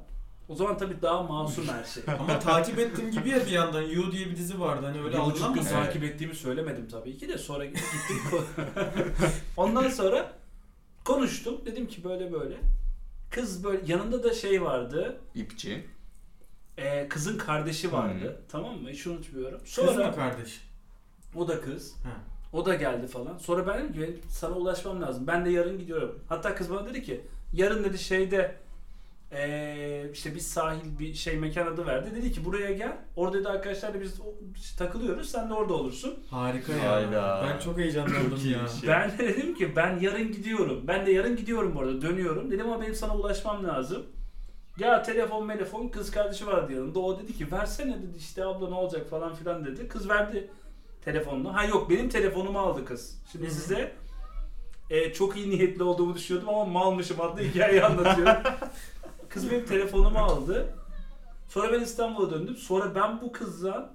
O 0.50 0.54
zaman 0.54 0.78
tabii 0.78 1.02
daha 1.02 1.22
masum 1.22 1.68
her 1.68 1.84
şey. 1.84 2.02
Ama 2.20 2.38
takip 2.38 2.78
ettim 2.78 3.10
gibi 3.10 3.28
ya 3.28 3.40
bir 3.46 3.50
yandan. 3.50 3.82
You 3.82 4.12
diye 4.12 4.26
bir 4.26 4.36
dizi 4.36 4.60
vardı 4.60 4.86
hani 4.86 4.98
öyle 5.00 5.12
bir 5.16 5.20
buçuk 5.20 5.36
gün 5.36 5.42
algılanmasın. 5.44 5.76
Evet. 5.76 5.86
takip 5.86 6.04
ettiğimi 6.04 6.34
söylemedim 6.34 6.88
tabii 6.88 7.18
ki 7.18 7.28
de 7.28 7.38
sonra 7.38 7.64
gittik. 7.64 7.82
Ondan 9.56 9.88
sonra 9.88 10.32
konuştum. 11.04 11.60
Dedim 11.66 11.86
ki 11.86 12.04
böyle 12.04 12.32
böyle. 12.32 12.56
Kız 13.30 13.64
böyle 13.64 13.92
yanında 13.92 14.24
da 14.24 14.34
şey 14.34 14.62
vardı. 14.62 15.20
İpçi. 15.34 15.86
e, 16.78 17.08
kızın 17.08 17.38
kardeşi 17.38 17.92
vardı. 17.92 18.24
Hı. 18.24 18.40
Tamam 18.48 18.78
mı? 18.82 18.90
Hiç 18.90 19.06
unutmuyorum. 19.06 19.58
Kız 19.58 19.68
Sonra 19.72 20.06
mı 20.06 20.14
kardeş? 20.14 20.60
o 21.36 21.48
da 21.48 21.60
kız. 21.60 21.94
Ha. 22.04 22.10
O 22.52 22.66
da 22.66 22.74
geldi 22.74 23.06
falan. 23.06 23.38
Sonra 23.38 23.66
ben 23.66 23.78
dedim 23.78 23.92
ki 23.92 24.00
"Benim 24.00 24.20
sana 24.28 24.54
ulaşmam 24.54 25.02
lazım. 25.02 25.26
Ben 25.26 25.44
de 25.44 25.50
yarın 25.50 25.78
gidiyorum. 25.78 26.18
Hatta 26.28 26.54
kız 26.54 26.70
bana 26.70 26.86
dedi 26.86 27.02
ki 27.02 27.20
yarın 27.52 27.84
dedi 27.84 27.98
şeyde 27.98 28.56
eee, 29.32 30.10
işte 30.12 30.34
bir 30.34 30.40
sahil 30.40 30.98
bir 30.98 31.14
şey 31.14 31.36
mekan 31.36 31.66
adı 31.66 31.86
verdi. 31.86 32.10
Dedi 32.16 32.32
ki 32.32 32.44
buraya 32.44 32.72
gel. 32.72 32.96
Orada 33.16 33.38
dedi 33.38 33.48
arkadaşlarla 33.48 34.00
biz 34.00 34.76
takılıyoruz. 34.76 35.30
Sen 35.30 35.50
de 35.50 35.54
orada 35.54 35.74
olursun. 35.74 36.18
Harika 36.30 36.72
ya. 36.72 36.92
Hayda. 36.92 37.46
Ben 37.48 37.58
çok 37.58 37.78
heyecanlandım 37.78 38.50
ya. 38.52 38.68
Şey. 38.68 38.88
Ben 38.88 39.18
de 39.18 39.18
dedim 39.18 39.54
ki 39.54 39.76
ben 39.76 39.98
yarın 40.00 40.32
gidiyorum. 40.32 40.84
Ben 40.88 41.06
de 41.06 41.12
yarın 41.12 41.36
gidiyorum 41.36 41.74
bu 41.74 41.80
arada. 41.80 42.02
Dönüyorum. 42.02 42.50
Dedim 42.50 42.66
ama 42.66 42.82
benim 42.82 42.94
sana 42.94 43.16
ulaşmam 43.16 43.64
lazım. 43.64 44.06
Ya 44.78 45.02
telefon 45.02 45.48
telefon 45.48 45.88
kız 45.88 46.10
kardeşi 46.10 46.46
vardı 46.46 46.72
yanında. 46.72 46.98
O 46.98 47.18
dedi 47.20 47.32
ki 47.36 47.52
versene 47.52 47.94
dedi 48.02 48.16
işte 48.18 48.44
abla 48.44 48.68
ne 48.68 48.74
olacak 48.74 49.10
falan 49.10 49.34
filan 49.34 49.64
dedi. 49.64 49.88
Kız 49.88 50.08
verdi 50.08 50.50
telefonunu. 51.04 51.54
Ha 51.54 51.64
yok 51.64 51.90
benim 51.90 52.08
telefonumu 52.08 52.58
aldı 52.58 52.84
kız. 52.84 53.22
Şimdi 53.32 53.44
Hı 53.46 53.50
hı. 53.50 53.54
size 53.54 53.92
e, 54.90 55.12
çok 55.12 55.36
iyi 55.36 55.50
niyetli 55.50 55.82
olduğumu 55.82 56.14
düşünüyordum 56.14 56.54
ama 56.54 56.64
malmışım 56.64 57.20
adlı 57.20 57.42
hikayeyi 57.42 57.84
anlatıyorum. 57.84 58.34
kız 59.30 59.50
benim 59.50 59.66
telefonumu 59.66 60.18
aldı. 60.18 60.74
Sonra 61.48 61.72
ben 61.72 61.80
İstanbul'a 61.80 62.30
döndüm. 62.30 62.56
Sonra 62.56 62.94
ben 62.94 63.20
bu 63.20 63.32
kızla 63.32 63.90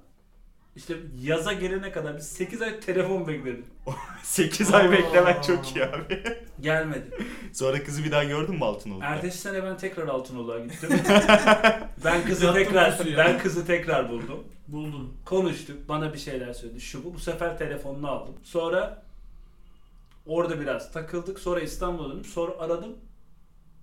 İşte 0.76 0.96
yaza 1.22 1.52
gelene 1.52 1.92
kadar 1.92 2.16
biz 2.16 2.26
8 2.28 2.62
ay 2.62 2.80
telefon 2.80 3.26
bekledik. 3.26 3.64
8 4.22 4.74
ay 4.74 4.86
Aa. 4.88 4.92
beklemek 4.92 5.44
çok 5.44 5.76
iyi 5.76 5.84
abi. 5.84 6.22
Gelmedi. 6.60 7.10
Sonra 7.52 7.84
kızı 7.84 8.04
bir 8.04 8.10
daha 8.12 8.24
gördün 8.24 8.54
mü 8.54 8.64
Altınoluk'ta? 8.64 9.06
Ertesi 9.06 9.38
sene 9.38 9.62
ben 9.64 9.76
tekrar 9.76 10.08
Altınoluk'a 10.08 10.58
gittim. 10.58 10.90
ben 12.04 12.24
kızı 12.26 12.46
Yattın 12.46 12.58
tekrar 12.64 12.96
pusuya. 12.98 13.18
ben 13.18 13.38
kızı 13.38 13.66
tekrar 13.66 14.10
buldum. 14.10 14.44
Buldun. 14.68 15.12
Konuştuk. 15.24 15.88
Bana 15.88 16.12
bir 16.12 16.18
şeyler 16.18 16.52
söyledi. 16.52 16.80
Şu 16.80 17.04
bu. 17.04 17.14
Bu 17.14 17.18
sefer 17.18 17.58
telefonunu 17.58 18.10
aldım. 18.10 18.34
Sonra 18.42 19.02
orada 20.26 20.60
biraz 20.60 20.92
takıldık. 20.92 21.38
Sonra 21.38 21.60
İstanbul'a 21.60 22.08
döndüm. 22.08 22.24
Sonra 22.24 22.52
aradım. 22.58 22.96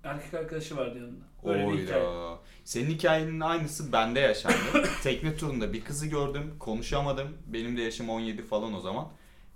Erkek 0.03 0.33
arkadaşı 0.33 0.77
vardı 0.77 0.98
yanında. 0.98 1.25
Öyle 1.43 1.77
bir 1.77 1.83
hikaye. 1.83 2.03
Oyda. 2.03 2.39
Senin 2.63 2.89
hikayenin 2.89 3.39
aynısı 3.39 3.93
bende 3.93 4.19
yaşandı. 4.19 4.55
Tekne 5.03 5.36
turunda 5.36 5.74
bir 5.74 5.83
kızı 5.83 6.07
gördüm, 6.07 6.55
konuşamadım. 6.60 7.27
Benim 7.45 7.77
de 7.77 7.81
yaşım 7.81 8.10
17 8.10 8.41
falan 8.41 8.74
o 8.74 8.79
zaman. 8.79 9.07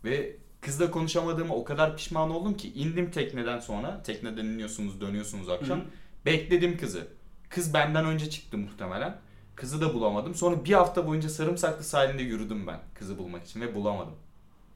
Ve 0.04 0.36
kızla 0.62 0.92
konuşamadığıma 0.92 1.56
o 1.56 1.64
kadar 1.64 1.98
pişman 1.98 2.32
oldum 2.32 2.58
ki 2.58 2.74
indim 2.74 3.12
tekneden 3.12 3.60
sonra. 3.60 4.04
Tekneden 4.04 4.46
iniyorsunuz, 4.46 5.02
dönüyorsunuz 5.02 5.50
akşam. 5.50 5.80
Hı. 5.80 5.84
Bekledim 6.26 6.78
kızı. 6.78 7.08
Kız 7.50 7.74
benden 7.74 8.06
önce 8.06 8.30
çıktı 8.30 8.58
muhtemelen. 8.58 9.20
Kızı 9.56 9.82
da 9.82 9.94
bulamadım. 9.94 10.36
Sonra 10.36 10.66
bir 10.66 10.74
hafta 10.74 11.08
boyunca 11.08 11.30
Sarımsaklı 11.30 11.84
sahilinde 11.84 12.24
yürüdüm 12.24 12.68
ben 12.68 12.80
kızı 12.94 13.18
bulmak 13.18 13.44
için 13.44 13.62
ve 13.62 13.76
bulamadım. 13.76 14.16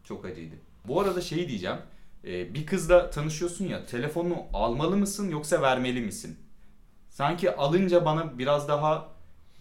Çok 0.03 0.25
acıydı. 0.25 0.55
Bu 0.87 1.01
arada 1.01 1.21
şey 1.21 1.47
diyeceğim. 1.47 1.77
Ee, 2.25 2.53
bir 2.53 2.65
kızla 2.65 3.09
tanışıyorsun 3.09 3.65
ya 3.67 3.85
telefonunu 3.85 4.37
almalı 4.53 4.97
mısın 4.97 5.29
yoksa 5.29 5.61
vermeli 5.61 6.01
misin? 6.01 6.37
Sanki 7.09 7.55
alınca 7.55 8.05
bana 8.05 8.39
biraz 8.39 8.67
daha 8.67 9.09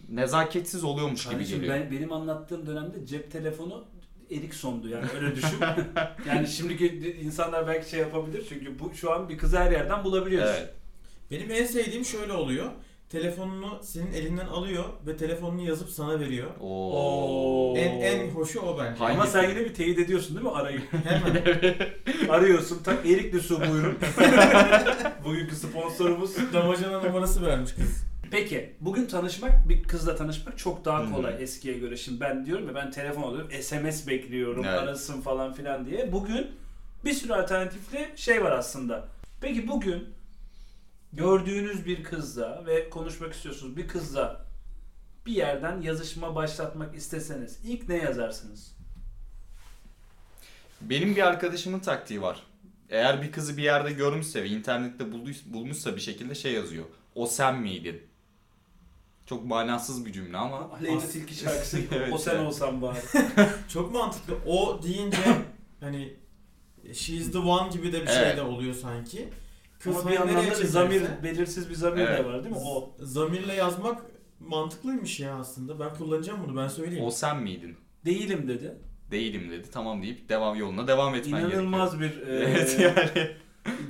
nezaketsiz 0.08 0.84
oluyormuş 0.84 1.22
gibi 1.24 1.32
Kardeşim 1.32 1.60
geliyor. 1.60 1.74
ben, 1.74 1.90
benim 1.90 2.12
anlattığım 2.12 2.66
dönemde 2.66 3.06
cep 3.06 3.32
telefonu 3.32 3.84
Ericsson'du 4.30 4.88
yani 4.88 5.06
öyle 5.16 5.36
düşün. 5.36 5.58
yani 6.28 6.46
şimdiki 6.48 7.16
insanlar 7.22 7.66
belki 7.66 7.90
şey 7.90 8.00
yapabilir 8.00 8.46
çünkü 8.48 8.78
bu 8.78 8.94
şu 8.94 9.12
an 9.12 9.28
bir 9.28 9.38
kızı 9.38 9.58
her 9.58 9.72
yerden 9.72 10.04
bulabiliyorsun. 10.04 10.54
Evet. 10.54 10.74
Benim 11.30 11.50
en 11.50 11.64
sevdiğim 11.64 12.04
şöyle 12.04 12.32
oluyor. 12.32 12.70
Telefonunu 13.10 13.78
senin 13.82 14.12
elinden 14.12 14.46
alıyor 14.46 14.84
ve 15.06 15.16
telefonunu 15.16 15.62
yazıp 15.62 15.90
sana 15.90 16.20
veriyor. 16.20 16.50
Oo. 16.60 17.74
En 17.76 18.00
en 18.00 18.30
hoşu 18.30 18.60
o 18.60 18.78
bence. 18.78 18.98
Hangi- 18.98 19.12
Ama 19.14 19.26
sen 19.26 19.48
yine 19.50 19.60
bir 19.60 19.74
teyit 19.74 19.98
ediyorsun 19.98 20.36
değil 20.36 20.46
mi 20.46 20.52
arayı? 20.52 20.80
Hemen. 21.04 21.42
Arıyorsun. 22.28 22.82
Tak 22.82 23.06
Erikli 23.06 23.40
su 23.40 23.60
buyurun. 23.60 23.98
Bugünkü 25.24 25.56
sponsorumuz. 25.56 26.52
Damacana 26.52 27.00
numarası 27.02 27.46
vermiş 27.46 27.72
kız. 27.72 28.04
Peki 28.30 28.74
bugün 28.80 29.06
tanışmak 29.06 29.68
bir 29.68 29.82
kızla 29.82 30.16
tanışmak 30.16 30.58
çok 30.58 30.84
daha 30.84 31.12
kolay 31.14 31.42
eskiye 31.42 31.78
göre. 31.78 31.96
Şimdi 31.96 32.20
ben 32.20 32.46
diyorum 32.46 32.68
ya 32.68 32.74
ben 32.74 32.90
telefon 32.90 33.22
alıyorum 33.22 33.50
SMS 33.62 34.06
bekliyorum 34.08 34.64
Evet. 34.64 34.78
arasın 34.78 35.20
falan 35.20 35.52
filan 35.52 35.86
diye. 35.86 36.12
Bugün 36.12 36.46
bir 37.04 37.12
sürü 37.12 37.32
alternatifli 37.32 38.08
şey 38.16 38.44
var 38.44 38.52
aslında. 38.52 39.08
Peki 39.40 39.68
bugün 39.68 40.04
gördüğünüz 41.12 41.86
bir 41.86 42.04
kızla 42.04 42.66
ve 42.66 42.90
konuşmak 42.90 43.32
istiyorsunuz 43.34 43.76
bir 43.76 43.88
kızla 43.88 44.46
bir 45.26 45.32
yerden 45.32 45.80
yazışma 45.80 46.34
başlatmak 46.34 46.94
isteseniz 46.94 47.60
ilk 47.64 47.88
ne 47.88 47.96
yazarsınız? 47.96 48.76
Benim 50.80 51.16
bir 51.16 51.26
arkadaşımın 51.26 51.80
taktiği 51.80 52.22
var. 52.22 52.42
Eğer 52.88 53.22
bir 53.22 53.32
kızı 53.32 53.56
bir 53.56 53.62
yerde 53.62 53.92
görmüşse 53.92 54.42
ve 54.42 54.48
internette 54.48 55.12
bulmuşsa 55.46 55.96
bir 55.96 56.00
şekilde 56.00 56.34
şey 56.34 56.52
yazıyor. 56.52 56.84
O 57.14 57.26
sen 57.26 57.60
miydin? 57.60 58.02
Çok 59.26 59.44
manasız 59.44 60.06
bir 60.06 60.12
cümle 60.12 60.36
ama 60.36 60.70
Aleyna 60.78 61.00
Tilki 61.00 61.34
şarkısı 61.34 61.80
gibi 61.80 61.94
Evet, 61.94 62.12
o 62.12 62.18
sen 62.18 62.34
evet. 62.36 62.46
olsan 62.46 62.82
bari. 62.82 62.98
Çok 63.68 63.92
mantıklı. 63.92 64.34
O 64.46 64.82
deyince 64.82 65.16
hani 65.80 66.14
she's 66.92 67.32
the 67.32 67.38
one 67.38 67.70
gibi 67.70 67.92
de 67.92 68.02
bir 68.02 68.06
şey 68.06 68.22
Evet. 68.22 68.36
de 68.36 68.42
oluyor 68.42 68.74
sanki. 68.74 69.28
Ama 69.86 70.08
bir 70.08 70.14
yandan 70.14 70.36
da 70.36 70.42
bir 70.50 70.54
zamir, 70.64 71.02
belirsiz 71.22 71.70
bir 71.70 71.74
zamir 71.74 72.00
Evet. 72.00 72.18
de 72.18 72.24
var 72.24 72.44
değil 72.44 72.54
mi? 72.54 72.60
O. 72.64 72.94
Zamirle 72.98 73.54
yazmak 73.54 74.02
mantıklıymış 74.40 75.20
ya 75.20 75.34
aslında. 75.36 75.80
Ben 75.80 75.94
kullanacağım 75.94 76.40
bunu 76.48 76.56
ben 76.56 76.68
söyleyeyim. 76.68 77.04
o 77.04 77.10
sen 77.10 77.36
miydin? 77.42 77.76
Değilim 78.04 78.48
dedi. 78.48 78.74
Değilim 79.10 79.50
dedi. 79.50 79.68
Tamam 79.72 80.02
deyip 80.02 80.28
devam 80.28 80.56
yoluna 80.56 80.86
devam 80.88 81.14
etmen 81.14 81.40
gerekiyor. 81.40 81.62
İnanılmaz 81.62 82.00
bir 82.00 82.20
e, 82.26 82.34
Evet 82.34 82.76
yani. 82.80 83.30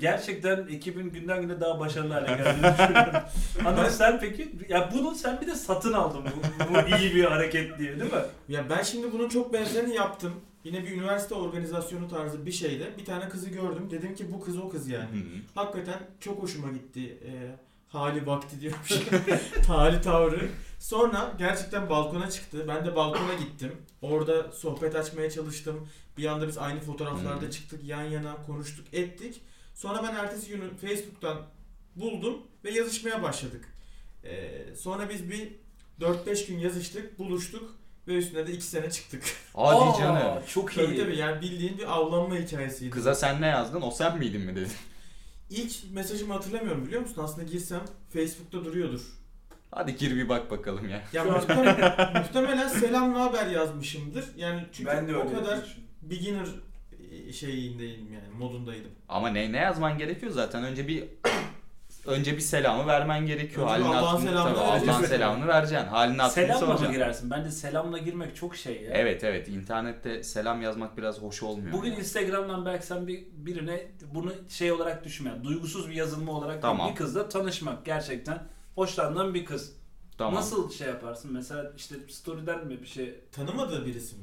gerçekten 0.00 0.66
ekibin 0.70 1.11
günden 1.11 1.40
güne 1.42 1.61
daha 1.61 1.80
başarılı 1.80 2.12
hale 2.12 2.26
geldiğini 2.26 2.73
düşünüyorum. 2.73 3.12
Ama 3.66 3.90
sen 3.90 4.20
peki 4.20 4.52
ya 4.68 4.90
bunu 4.94 5.14
sen 5.14 5.40
bir 5.40 5.47
de 5.47 5.54
satın 5.54 5.92
aldın 5.92 6.25
bu, 6.25 6.75
bu 6.75 6.97
iyi 6.97 7.14
bir 7.14 7.25
hareket 7.25 7.78
diye 7.78 8.00
değil 8.00 8.12
mi? 8.12 8.18
Ya 8.49 8.64
ben 8.70 8.82
şimdi 8.82 9.12
bunun 9.12 9.28
çok 9.28 9.52
benzerini 9.52 9.94
yaptım. 9.94 10.32
Yine 10.64 10.85
bir 10.85 10.90
üniversite 10.90 11.35
organizasyonu 11.35 12.09
tarzı 12.09 12.47
bir 12.47 12.52
şeyde 12.52 12.95
bir 12.99 13.05
tane 13.05 13.29
kızı 13.29 13.50
gördüm. 13.50 13.88
Dedim 13.90 14.14
ki 14.14 14.33
bu 14.33 14.40
kız 14.40 14.59
o 14.59 14.69
kız 14.69 14.88
yani. 14.88 15.11
Hı 15.11 15.17
hı. 15.17 15.40
Hakikaten 15.55 15.99
çok 16.21 16.43
hoşuma 16.43 16.73
gitti. 16.73 17.19
Ee, 17.25 17.57
hali 17.88 18.26
vakti 18.26 18.61
diyormuş. 18.61 18.90
Hali 19.67 20.00
tavrı. 20.00 20.49
Sonra 20.79 21.35
gerçekten 21.38 21.90
balkona 21.90 22.31
çıktı. 22.31 22.64
Ben 22.69 22.87
de 22.87 22.97
balkona 22.97 23.35
gittim. 23.35 23.73
Orada 24.02 24.52
sohbet 24.52 24.95
açmaya 24.97 25.31
çalıştım. 25.31 25.88
Bir 26.19 26.26
anda 26.26 26.49
biz 26.49 26.59
aynı 26.59 26.81
fotoğraflarda 26.81 27.40
Hmm. 27.43 27.50
çıktık. 27.50 27.85
Yan 27.85 28.02
yana 28.02 28.37
konuştuk, 28.47 28.87
ettik. 28.93 29.40
Sonra 29.75 30.02
ben 30.02 30.14
ertesi 30.14 30.49
günü 30.50 30.76
Facebook'tan 30.81 31.38
buldum 31.97 32.38
ve 32.64 32.71
yazışmaya 32.71 33.23
başladık. 33.23 33.64
Ee, 34.25 34.67
sonra 34.76 35.09
biz 35.09 35.31
bir 35.31 35.49
4-5 36.00 36.47
gün 36.49 36.59
yazıştık, 36.59 37.19
buluştuk 37.19 37.75
ve 38.09 38.14
üstüne 38.14 38.47
de 38.47 38.52
2 38.52 38.64
sene 38.64 38.90
çıktık. 38.90 39.23
Hadi 39.57 39.85
Aa, 39.90 39.99
canım. 39.99 40.42
Çok 40.49 40.76
iyi. 40.76 40.87
tabii 40.87 40.97
tabii 40.99 41.16
yani 41.16 41.40
bildiğin 41.40 41.78
bir 41.78 41.92
avlanma 41.92 42.35
hikayesiydi. 42.37 42.90
Kıza 42.90 43.14
sen 43.14 43.40
ne 43.40 43.47
yazdın? 43.47 43.83
O 43.83 43.90
sen 43.90 44.19
miydin 44.19 44.40
mi 44.40 44.57
dedin? 44.57 44.73
İlk 45.50 45.73
mesajımı 45.92 46.33
hatırlamıyorum 46.33 46.87
biliyor 46.87 47.02
musun? 47.02 47.23
Aslında 47.25 47.42
girsem 47.50 47.80
Facebook'ta 48.12 48.64
duruyordur. 48.64 49.00
Hadi 49.71 49.97
gir 49.97 50.16
bir 50.16 50.28
bak 50.28 50.50
bakalım 50.50 50.88
ya. 50.88 51.02
Ya 51.12 51.25
muhtemelen, 51.25 52.12
muhtemelen 52.19 52.69
selam 52.69 53.14
ne 53.14 53.19
haber 53.19 53.47
yazmışımdır. 53.47 54.25
Yani 54.37 54.62
çünkü 54.73 54.90
ben 54.90 55.09
de 55.09 55.16
o 55.16 55.33
kadar 55.33 55.57
yapmışım. 55.57 55.83
beginner 56.02 56.47
e, 57.28 57.33
şeyindeydim 57.33 58.12
yani 58.12 58.28
modundaydım. 58.38 58.90
Ama 59.09 59.28
ne 59.28 59.52
ne 59.52 59.57
yazman 59.57 59.99
gerekiyor 59.99 60.33
zaten 60.33 60.64
önce 60.64 60.88
bir 60.88 61.04
önce 62.07 62.37
bir 62.37 62.40
selamı 62.40 62.87
vermen 62.87 63.26
gerekiyor. 63.26 63.66
Önce 63.71 63.78
bir 63.78 63.85
Halini 63.85 63.97
Allah'ın 63.97 64.21
selamını 64.23 64.54
tabii, 64.54 64.66
vereceksin. 64.69 64.88
Allah'ın 64.92 65.04
selamını 65.04 65.47
vereceksin. 65.49 65.87
Halini 65.87 66.23
hatırını 66.23 66.47
Selamla 66.47 66.61
mı 66.66 66.66
soracaksın. 66.66 66.92
girersin? 66.95 67.30
Bence 67.30 67.50
selamla 67.50 67.99
girmek 67.99 68.37
çok 68.37 68.57
şey 68.57 68.83
ya. 68.83 68.90
Evet 68.95 69.25
evet 69.25 69.49
internette 69.49 70.23
selam 70.23 70.62
yazmak 70.62 70.97
biraz 70.97 71.23
hoş 71.23 71.42
olmuyor. 71.42 71.73
Bugün. 71.73 71.92
Instagram'dan 71.92 72.66
belki 72.66 72.87
sen 72.87 73.07
bir 73.07 73.25
birine 73.33 73.87
bunu 74.14 74.33
şey 74.49 74.73
olarak 74.73 75.04
düşünme. 75.04 75.30
yani 75.30 75.45
duygusuz 75.45 75.88
bir 75.88 75.95
yazılma 75.95 76.33
olarak 76.33 76.62
Tamam. 76.62 76.90
bir 76.90 76.95
kızla 76.95 77.28
tanışmak 77.28 77.85
gerçekten 77.85 78.38
hoşlandığın 78.75 79.35
bir 79.35 79.45
kız. 79.45 79.73
tamam. 80.19 80.35
Nasıl 80.35 80.71
şey 80.71 80.87
yaparsın? 80.88 81.33
Mesela 81.33 81.73
işte 81.76 81.95
story'den 82.09 82.66
mi 82.66 82.83
bir 82.83 82.87
şey 82.87 83.14
Tanımadığı 83.33 83.87
birisi 83.87 84.16
mi? 84.16 84.23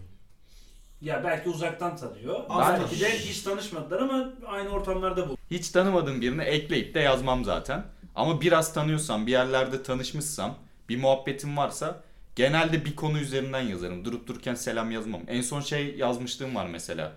ya 1.01 1.23
belki 1.23 1.49
uzaktan 1.49 1.95
tanıyor. 1.97 2.39
Ben- 2.49 2.79
belki 2.81 2.99
de 3.01 3.19
hiç 3.19 3.41
tanışmadılar 3.41 3.99
ama 4.01 4.29
aynı 4.47 4.69
ortamlarda 4.69 5.29
bul. 5.29 5.36
Hiç 5.51 5.69
tanımadığım 5.69 6.21
birini 6.21 6.41
ekleyip 6.41 6.93
de 6.93 6.99
yazmam 6.99 7.45
zaten. 7.45 7.85
Ama 8.15 8.41
biraz 8.41 8.73
tanıyorsam, 8.73 9.27
bir 9.27 9.31
yerlerde 9.31 9.83
tanışmışsam, 9.83 10.55
bir 10.89 10.97
muhabbetim 10.97 11.57
varsa 11.57 12.03
genelde 12.35 12.85
bir 12.85 12.95
konu 12.95 13.19
üzerinden 13.19 13.61
yazarım. 13.61 14.05
Durup 14.05 14.27
dururken 14.27 14.55
selam 14.55 14.91
yazmam. 14.91 15.21
En 15.27 15.41
son 15.41 15.61
şey 15.61 15.95
yazmışlığım 15.95 16.55
var 16.55 16.67
mesela. 16.67 17.11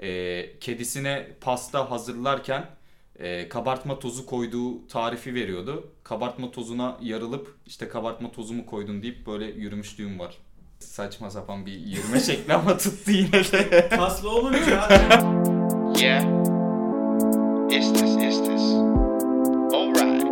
Ee, 0.00 0.46
kedisine 0.60 1.28
pasta 1.40 1.90
hazırlarken 1.90 2.66
e, 3.18 3.48
kabartma 3.48 3.98
tozu 3.98 4.26
koyduğu 4.26 4.86
tarifi 4.88 5.34
veriyordu. 5.34 5.90
Kabartma 6.04 6.50
tozuna 6.50 6.98
yarılıp 7.02 7.54
işte 7.66 7.88
kabartma 7.88 8.32
tozumu 8.32 8.66
koydun 8.66 9.02
deyip 9.02 9.26
böyle 9.26 9.44
yürümüşlüğüm 9.44 10.18
var. 10.18 10.34
Saçma 10.78 11.30
sapan 11.30 11.66
bir 11.66 11.72
yürüme 11.72 12.20
şekli 12.26 12.54
ama 12.54 12.78
tuttu 12.78 13.10
yine 13.10 13.32
de. 13.32 13.88
Kaslı 13.88 14.30
olunca 14.30 14.88
Yeah. 16.00 16.39
Is 17.70 17.92
this, 17.92 18.10
is 18.28 18.40
this? 18.48 18.62
Alright. 19.72 20.26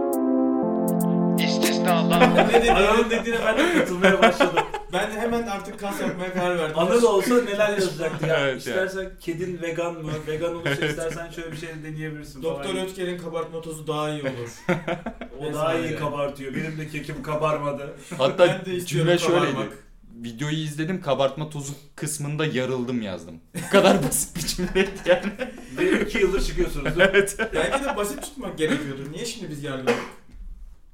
Is 1.40 1.58
this 1.60 1.78
not 1.78 2.10
love? 2.10 2.34
ne 2.52 2.62
dedi? 2.62 2.72
Anıl'ın 2.72 3.10
dediğine 3.10 3.38
ben 3.46 3.58
de 3.58 3.74
katılmaya 3.78 4.22
başladım. 4.22 4.64
Ben 4.92 5.12
de 5.12 5.20
hemen 5.20 5.46
artık 5.46 5.80
kas 5.80 6.00
yapmaya 6.00 6.32
karar 6.32 6.58
verdim. 6.58 6.78
Anıl 6.78 7.02
olsa 7.02 7.34
neler 7.34 7.68
yazacaktı 7.68 8.26
ya. 8.26 8.36
Evet. 8.40 8.58
İstersen 8.58 9.10
kedin 9.20 9.58
vegan 9.62 9.94
mı? 9.94 10.10
Vegan 10.26 10.54
olursa 10.56 10.86
istersen 10.86 11.30
şöyle 11.30 11.52
bir 11.52 11.56
şey 11.56 11.68
deneyebilirsin 11.84 12.42
Doktor 12.42 12.64
falan. 12.64 12.76
Ötker'in 12.86 13.18
kabartma 13.18 13.60
tozu 13.60 13.86
daha 13.86 14.10
iyi 14.10 14.22
olur. 14.22 14.50
O 15.50 15.54
daha 15.54 15.74
iyi 15.78 15.96
kabartıyor. 15.96 16.54
Benim 16.54 16.78
de 16.78 16.88
kekim 16.88 17.22
kabarmadı. 17.22 17.94
Hatta 18.18 18.46
Ben 18.48 18.64
de 18.64 18.80
cümle 18.86 19.18
şöyleydi. 19.18 19.46
kabarmak. 19.52 19.72
Videoyu 20.22 20.56
izledim 20.56 21.00
kabartma 21.00 21.50
tozu 21.50 21.72
kısmında 21.96 22.46
yarıldım 22.46 23.02
yazdım. 23.02 23.40
Bu 23.54 23.70
kadar 23.70 24.02
basit 24.06 24.36
bir 24.36 24.40
cümleydi 24.40 24.90
yani. 25.06 25.32
Ve 25.76 26.00
iki 26.00 26.18
yıldır 26.18 26.44
çıkıyorsunuz 26.44 26.96
mi? 26.96 27.02
Belki 27.54 27.84
de 27.84 27.96
basit 27.96 28.22
tutmak 28.22 28.58
gerekiyordur. 28.58 29.12
Niye 29.12 29.24
şimdi 29.24 29.50
biz 29.50 29.62
yargıladık? 29.62 30.04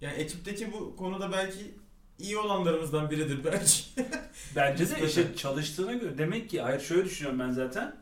Yani 0.00 0.14
ekipteki 0.14 0.72
bu 0.72 0.96
konuda 0.96 1.32
belki 1.32 1.74
iyi 2.18 2.38
olanlarımızdan 2.38 3.10
biridir 3.10 3.44
belki. 3.44 3.82
Bence 4.56 4.90
de 4.90 5.06
işte 5.06 5.36
çalıştığına 5.36 5.92
göre 5.92 6.18
demek 6.18 6.50
ki 6.50 6.60
hayır 6.60 6.80
şöyle 6.80 7.04
düşünüyorum 7.04 7.40
ben 7.40 7.50
zaten. 7.50 7.96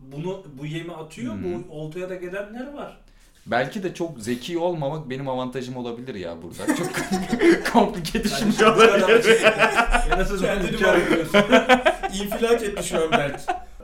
Bunu 0.00 0.44
bu 0.58 0.66
yemi 0.66 0.92
atıyor. 0.92 1.34
Hı. 1.34 1.42
Bu 1.44 1.72
oltaya 1.74 2.08
da 2.08 2.14
gelenler 2.14 2.72
var. 2.72 3.03
Belki 3.46 3.82
de 3.82 3.94
çok 3.94 4.20
zeki 4.20 4.58
olmamak 4.58 5.10
benim 5.10 5.28
avantajım 5.28 5.76
olabilir 5.76 6.14
ya 6.14 6.42
burada. 6.42 6.76
Çok 6.76 6.88
komplike 7.72 8.22
kadar 8.22 9.00
olabilir. 9.00 9.42
En 10.14 10.18
azından 10.18 10.60
Kendini 10.60 10.76
ediyorsun. 10.76 11.40
İnfilak 12.22 12.62
etti 12.62 12.84
şu 12.84 13.04
an 13.04 13.10
Berk. 13.10 13.40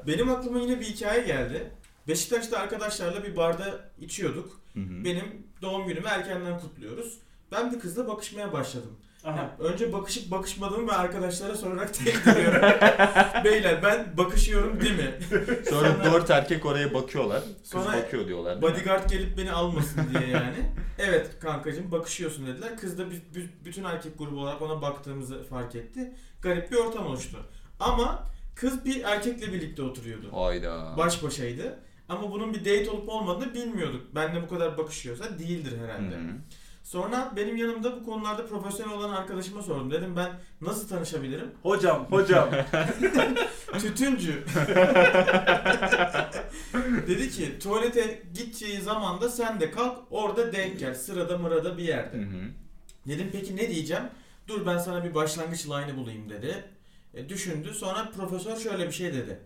Benim 0.06 0.30
aklıma 0.30 0.58
yine 0.58 0.80
bir 0.80 0.84
hikaye 0.84 1.20
geldi. 1.26 1.70
Beşiktaş'ta 2.08 2.58
arkadaşlarla 2.58 3.24
bir 3.24 3.36
barda 3.36 3.64
içiyorduk. 4.00 4.60
Hı 4.74 4.80
hı. 4.80 5.04
Benim 5.04 5.46
doğum 5.62 5.86
günümü 5.86 6.06
erkenden 6.08 6.60
kutluyoruz. 6.60 7.18
Ben 7.52 7.72
bir 7.72 7.78
kızla 7.78 8.08
bakışmaya 8.08 8.52
başladım. 8.52 8.96
Aha. 9.24 9.50
Önce 9.58 9.92
bakışıp 9.92 10.30
bakışmadığımı 10.30 10.88
ve 10.88 10.92
arkadaşlara 10.92 11.54
sorarak 11.54 11.94
teyit 11.94 12.26
ediyorum. 12.26 12.62
Beyler 13.44 13.82
ben 13.82 14.16
bakışıyorum 14.16 14.80
değil 14.80 14.96
mi? 14.96 15.10
Sonra 15.70 16.04
dört 16.04 16.30
erkek 16.30 16.66
oraya 16.66 16.94
bakıyorlar. 16.94 17.40
Kız 17.62 17.70
Sonra 17.70 17.86
bakıyor 17.96 18.26
diyorlar. 18.26 18.62
değil 18.62 18.72
mi? 18.72 18.78
Bodyguard 18.78 19.10
gelip 19.10 19.38
beni 19.38 19.52
almasın 19.52 20.00
diye 20.14 20.28
yani. 20.30 20.56
Evet 20.98 21.30
kankacığım 21.40 21.90
bakışıyorsun 21.92 22.46
dediler. 22.46 22.76
Kız 22.80 22.98
da 22.98 23.04
bütün 23.64 23.84
erkek 23.84 24.18
grubu 24.18 24.40
olarak 24.40 24.62
ona 24.62 24.82
baktığımızı 24.82 25.44
fark 25.44 25.74
etti. 25.74 26.12
Garip 26.42 26.70
bir 26.72 26.76
ortam 26.76 27.06
oluştu. 27.06 27.36
Ama 27.80 28.22
kız 28.56 28.84
bir 28.84 29.04
erkekle 29.04 29.52
birlikte 29.52 29.82
oturuyordu. 29.82 30.28
Hayda. 30.44 30.94
Baş 30.98 31.22
başaydı. 31.22 31.78
Ama 32.08 32.30
bunun 32.32 32.54
bir 32.54 32.60
date 32.60 32.90
olup 32.90 33.08
olmadığını 33.08 33.54
bilmiyorduk. 33.54 34.14
Benle 34.14 34.42
bu 34.42 34.48
kadar 34.48 34.78
bakışıyorsa 34.78 35.38
değildir 35.38 35.72
Hı 35.78 35.84
herhalde. 35.84 36.14
hı. 36.16 36.20
Sonra 36.90 37.32
benim 37.36 37.56
yanımda 37.56 37.96
bu 37.96 38.04
konularda 38.04 38.46
profesyonel 38.46 38.94
olan 38.94 39.10
arkadaşıma 39.10 39.62
sordum. 39.62 39.90
Dedim 39.90 40.16
ben 40.16 40.30
nasıl 40.60 40.88
tanışabilirim? 40.88 41.50
Hocam, 41.62 42.06
hocam. 42.10 42.48
Tütüncü. 43.80 44.32
Dedi 47.06 47.30
ki 47.30 47.58
tuvalete 47.58 48.22
gideceği 48.34 48.80
zaman 48.80 49.20
da 49.20 49.28
sen 49.28 49.60
de 49.60 49.70
kalk 49.70 49.98
orada 50.10 50.52
denk 50.52 50.78
gel. 50.78 50.94
Sırada 50.94 51.38
mırada 51.38 51.78
bir 51.78 51.82
yerde. 51.82 52.16
Hı 52.16 52.22
hı. 52.22 52.40
Dedim 53.06 53.28
peki 53.32 53.56
ne 53.56 53.68
diyeceğim? 53.68 54.04
Dur 54.48 54.66
ben 54.66 54.78
sana 54.78 55.04
bir 55.04 55.14
başlangıç 55.14 55.66
line'ı 55.66 55.96
bulayım 55.96 56.30
dedi. 56.30 56.64
E, 57.14 57.28
düşündü. 57.28 57.74
Sonra 57.74 58.10
profesör 58.16 58.56
şöyle 58.56 58.86
bir 58.86 58.92
şey 58.92 59.14
dedi. 59.14 59.40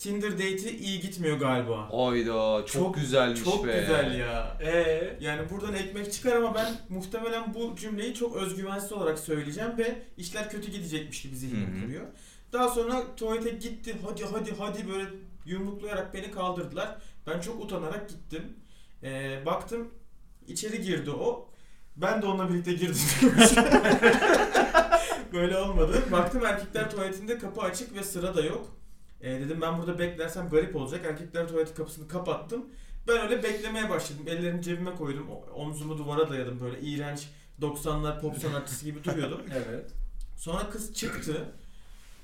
Tinder 0.00 0.32
date'i 0.32 0.76
iyi 0.76 1.00
gitmiyor 1.00 1.36
galiba. 1.38 1.88
Hayda 1.92 2.66
çok, 2.66 2.68
Çok- 2.68 2.94
güzelmiş 2.94 3.44
Çok 3.44 3.66
be. 3.66 3.80
güzel 3.80 4.18
ya. 4.18 4.58
Ee, 4.62 5.16
Yani 5.20 5.50
buradan 5.50 5.74
ekmek 5.74 6.12
çıkar 6.12 6.36
ama 6.36 6.54
ben 6.54 6.72
muhtemelen 6.88 7.54
bu 7.54 7.76
cümleyi 7.76 8.14
çok 8.14 8.36
özgüvensiz 8.36 8.92
olarak 8.92 9.18
söyleyeceğim 9.18 9.78
ve 9.78 10.02
işler 10.16 10.50
kötü 10.50 10.70
gidecekmiş 10.70 11.22
gibi 11.22 11.36
zihnim 11.36 11.80
kuruyor. 11.82 12.04
Daha 12.52 12.68
sonra 12.68 13.02
tuvalete 13.16 13.50
gitti. 13.50 13.96
Hadi 14.06 14.24
hadi 14.24 14.54
hadi 14.58 14.88
böyle 14.88 15.04
yumruklayarak 15.44 16.14
beni 16.14 16.30
kaldırdılar. 16.30 16.96
Ben 17.26 17.40
çok 17.40 17.64
utanarak 17.64 18.08
gittim. 18.08 18.42
Ee, 19.02 19.42
baktım 19.46 19.88
içeri 20.48 20.82
girdi 20.82 21.10
o. 21.10 21.48
Ben 21.96 22.22
de 22.22 22.26
onunla 22.26 22.48
birlikte 22.52 22.72
girdim. 22.72 22.96
böyle 25.32 25.58
olmadı. 25.58 26.02
Baktım 26.12 26.44
erkekler 26.46 26.90
tuvaletinde 26.90 27.38
kapı 27.38 27.60
açık 27.60 27.94
ve 27.94 28.02
sıra 28.02 28.36
da 28.36 28.40
yok. 28.42 28.76
Ee, 29.22 29.40
dedim 29.40 29.60
ben 29.60 29.78
burada 29.78 29.98
beklersem 29.98 30.48
garip 30.48 30.76
olacak. 30.76 31.04
Erkekler 31.04 31.48
tuvaleti 31.48 31.74
kapısını 31.74 32.08
kapattım. 32.08 32.66
Ben 33.08 33.20
öyle 33.20 33.42
beklemeye 33.42 33.90
başladım. 33.90 34.24
Ellerimi 34.28 34.62
cebime 34.62 34.94
koydum. 34.94 35.26
Omzumu 35.54 35.98
duvara 35.98 36.30
dayadım. 36.30 36.60
Böyle 36.60 36.80
iğrenç 36.80 37.28
90'lar 37.60 38.20
pop 38.20 38.38
sanatçısı 38.38 38.84
gibi 38.84 39.04
duruyordum. 39.04 39.40
evet. 39.54 39.90
Sonra 40.36 40.70
kız 40.70 40.94
çıktı. 40.94 41.44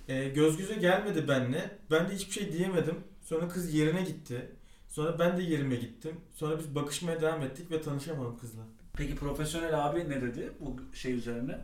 Ee, 0.08 0.28
göz 0.28 0.56
göze 0.56 0.74
gelmedi 0.74 1.28
benle. 1.28 1.78
Ben 1.90 2.08
de 2.08 2.14
hiçbir 2.14 2.32
şey 2.32 2.52
diyemedim. 2.52 2.96
Sonra 3.22 3.48
kız 3.48 3.74
yerine 3.74 4.02
gitti. 4.02 4.50
Sonra 4.88 5.18
ben 5.18 5.36
de 5.36 5.42
yerime 5.42 5.76
gittim. 5.76 6.12
Sonra 6.34 6.58
biz 6.58 6.74
bakışmaya 6.74 7.20
devam 7.20 7.42
ettik 7.42 7.70
ve 7.70 7.82
tanışamadım 7.82 8.38
kızla. 8.38 8.62
Peki 8.96 9.16
profesyonel 9.16 9.86
abi 9.86 10.10
ne 10.10 10.22
dedi 10.22 10.52
bu 10.60 10.96
şey 10.96 11.12
üzerine? 11.12 11.58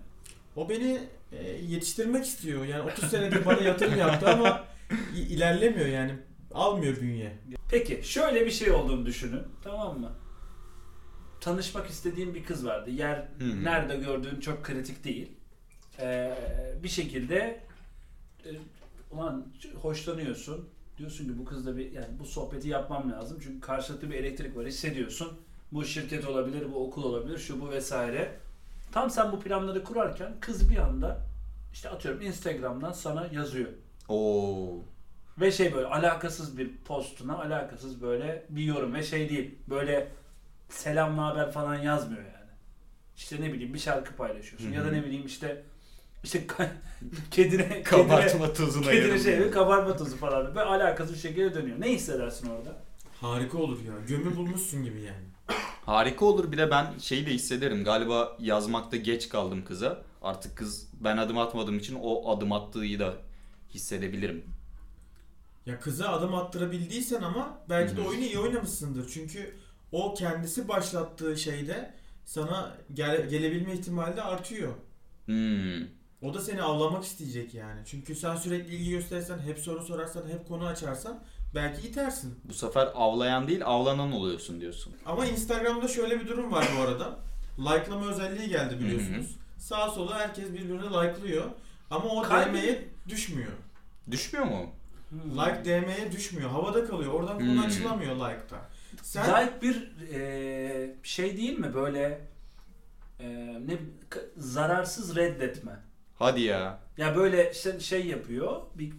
O 0.57 0.69
beni 0.69 1.01
e, 1.33 1.49
yetiştirmek 1.49 2.25
istiyor. 2.27 2.65
Yani 2.65 2.91
30 2.91 3.11
senedir 3.11 3.45
bana 3.45 3.61
yatırım 3.61 3.99
yaptı 3.99 4.29
ama 4.29 4.65
ilerlemiyor 5.17 5.87
yani. 5.87 6.15
Almıyor 6.55 7.01
bünye. 7.01 7.39
Peki 7.71 8.01
şöyle 8.03 8.47
bir 8.47 8.51
şey 8.51 8.71
olduğunu 8.71 9.07
düşünün. 9.07 9.43
Tamam 9.65 10.01
mı? 10.01 10.13
Tanışmak 11.41 11.91
istediğin 11.91 12.35
bir 12.35 12.45
kız 12.45 12.67
vardı. 12.67 12.91
Yer 12.91 13.17
hı. 13.17 13.65
nerede 13.65 13.97
gördüğün 13.97 14.41
çok 14.41 14.65
kritik 14.65 15.05
değil. 15.05 15.33
Ee, 16.01 16.35
bir 16.83 16.89
şekilde 16.89 17.61
e, 18.45 18.51
ulan 19.11 19.47
hoşlanıyorsun. 19.83 20.69
Diyorsun 20.99 21.25
ki 21.25 21.39
bu 21.39 21.45
kızla 21.45 21.77
bir 21.77 21.93
yani 21.93 22.19
bu 22.19 22.25
sohbeti 22.25 22.69
yapmam 22.69 23.13
lazım. 23.13 23.39
Çünkü 23.43 23.61
karşılıklı 23.61 24.11
bir 24.11 24.15
elektrik 24.15 24.57
var 24.57 24.67
hissediyorsun. 24.67 25.39
Bu 25.73 25.85
şirket 25.85 26.27
olabilir, 26.27 26.73
bu 26.73 26.87
okul 26.87 27.05
olabilir, 27.05 27.39
şu 27.39 27.61
bu 27.61 27.71
vesaire. 27.71 28.37
Tam 28.93 29.11
sen 29.11 29.33
bu 29.33 29.41
planları 29.41 29.85
kurarken 29.85 30.33
kız 30.41 30.71
bir 30.71 30.77
anda 30.77 31.21
işte 31.73 31.89
atıyorum 31.89 32.23
Instagram'dan 32.23 32.93
sana 32.93 33.29
yazıyor. 33.33 33.69
Oo. 34.13 34.85
Ve 35.41 35.53
şey 35.53 35.75
böyle 35.75 35.87
alakasız 35.87 36.59
bir 36.59 36.77
postuna 36.77 37.39
alakasız 37.39 38.03
böyle 38.03 38.47
bir 38.49 38.63
yorum 38.63 38.95
ve 38.95 39.03
şey 39.03 39.29
değil. 39.29 39.55
Böyle 39.71 40.09
selam 40.69 41.19
haber 41.19 41.53
falan 41.53 41.75
yazmıyor 41.75 42.23
yani. 42.23 42.51
İşte 43.17 43.41
ne 43.41 43.53
bileyim 43.53 43.75
bir 43.75 43.79
şarkı 43.79 44.17
paylaşıyorsun 44.17 44.71
Hı 44.71 44.75
ya 44.75 44.85
da 44.85 44.91
ne 44.91 45.05
bileyim 45.05 45.27
işte 45.27 45.63
işte 46.25 46.47
kedine 47.31 47.83
Kabartma 47.83 48.53
tozuna 48.53 48.91
kedine 48.91 49.19
şey 49.19 49.51
kabartma 49.51 49.97
tozu 49.97 50.17
falan 50.17 50.47
böyle 50.47 50.61
alakasız 50.61 51.15
bir 51.15 51.21
şekilde 51.21 51.55
dönüyor. 51.55 51.81
Ne 51.81 51.93
hissedersin 51.93 52.51
orada? 52.51 52.77
Harika 53.21 53.59
olur 53.59 53.79
ya. 53.85 53.93
Gömü 54.09 54.37
bulmuşsun 54.37 54.85
gibi 54.85 55.01
yani. 55.01 55.27
Harika 55.87 56.25
olur 56.25 56.53
bir 56.53 56.59
de 56.59 56.71
ben 56.71 56.99
şeyi 56.99 57.27
de 57.27 57.31
hissederim. 57.31 57.85
Galiba 57.85 58.37
yazmakta 58.41 58.97
geç 58.97 59.29
kaldım 59.29 59.65
kıza. 59.65 60.03
Artık 60.23 60.57
kız 60.57 60.89
ben 61.01 61.17
adım 61.17 61.39
atmadığım 61.39 61.79
için 61.79 61.99
o 62.03 62.37
adım 62.37 62.53
attığı 62.53 62.99
da 62.99 63.15
hissedebilirim. 63.75 64.45
Ya 65.67 65.81
kıza 65.81 66.09
adım 66.09 66.35
attırabildiysen 66.35 67.23
ama 67.23 67.59
belki 67.69 67.97
de 67.97 68.01
oyunu 68.01 68.25
iyi 68.25 68.39
oynamışsındır. 68.39 69.09
Çünkü 69.15 69.55
o 69.93 70.15
kendisi 70.15 70.69
başlattığı 70.69 71.37
şeyde 71.37 71.95
sana 72.25 72.77
gele- 72.95 73.27
gelebilme 73.31 73.73
ihtimali 73.75 74.17
de 74.17 74.23
artıyor. 74.23 74.73
Hmm. 75.27 75.83
O 76.23 76.35
da 76.35 76.41
seni 76.41 76.63
avlamak 76.63 77.05
isteyecek 77.05 77.55
yani. 77.55 77.81
Çünkü 77.87 78.15
sen 78.15 78.37
sürekli 78.37 78.75
ilgi 78.75 78.91
gösterirsen, 78.91 79.39
hep 79.39 79.59
soru 79.59 79.83
sorarsan, 79.85 80.29
hep 80.29 80.49
konu 80.49 80.67
açarsan 80.67 81.25
belki 81.55 81.89
itersin. 81.89 82.39
Bu 82.45 82.55
sefer 82.55 82.89
avlayan 82.95 83.49
değil 83.49 83.67
avlanan 83.67 84.13
oluyorsun 84.13 84.61
diyorsun. 84.61 84.95
Ama 85.07 85.27
Instagram'da 85.27 85.89
şöyle 85.89 86.21
bir 86.21 86.29
durum 86.29 86.53
var 86.53 86.69
bu 86.79 86.83
arada. 86.83 87.19
Like'lama 87.59 88.07
özelliği 88.11 88.49
geldi 88.49 88.81
biliyorsunuz. 88.81 89.37
Sağa 89.59 89.91
sola 89.91 90.19
herkes 90.19 90.49
birbirini 90.53 90.83
like'lıyor. 90.85 91.45
Ama 91.91 92.05
o 92.09 92.23
Kalbi- 92.23 92.53
DM'ye 92.53 92.89
düşmüyor. 93.09 93.53
Düşmüyor 94.11 94.47
mu? 94.47 94.67
Like 95.13 95.65
DM'ye 95.65 96.13
düşmüyor. 96.13 96.51
Havada 96.51 96.85
kalıyor. 96.87 97.13
Oradan 97.13 97.39
konu 97.39 97.53
Hmm. 97.53 97.61
açılamıyor 97.67 98.17
like'ta. 98.17 98.57
Sen 99.03 99.25
Zayıf 99.25 99.63
bir 99.63 99.93
e, 100.15 100.95
şey 101.03 101.37
değil 101.37 101.59
mi 101.59 101.75
böyle 101.75 102.21
e, 103.21 103.27
ne 103.67 103.77
zararsız 104.37 105.17
reddetme. 105.17 105.73
Hadi 106.19 106.41
ya. 106.41 106.79
Ya 106.99 107.17
böyle 107.17 107.51
işte 107.53 107.81
şey 107.81 108.07
yapıyor. 108.07 108.61
Bir 108.75 108.93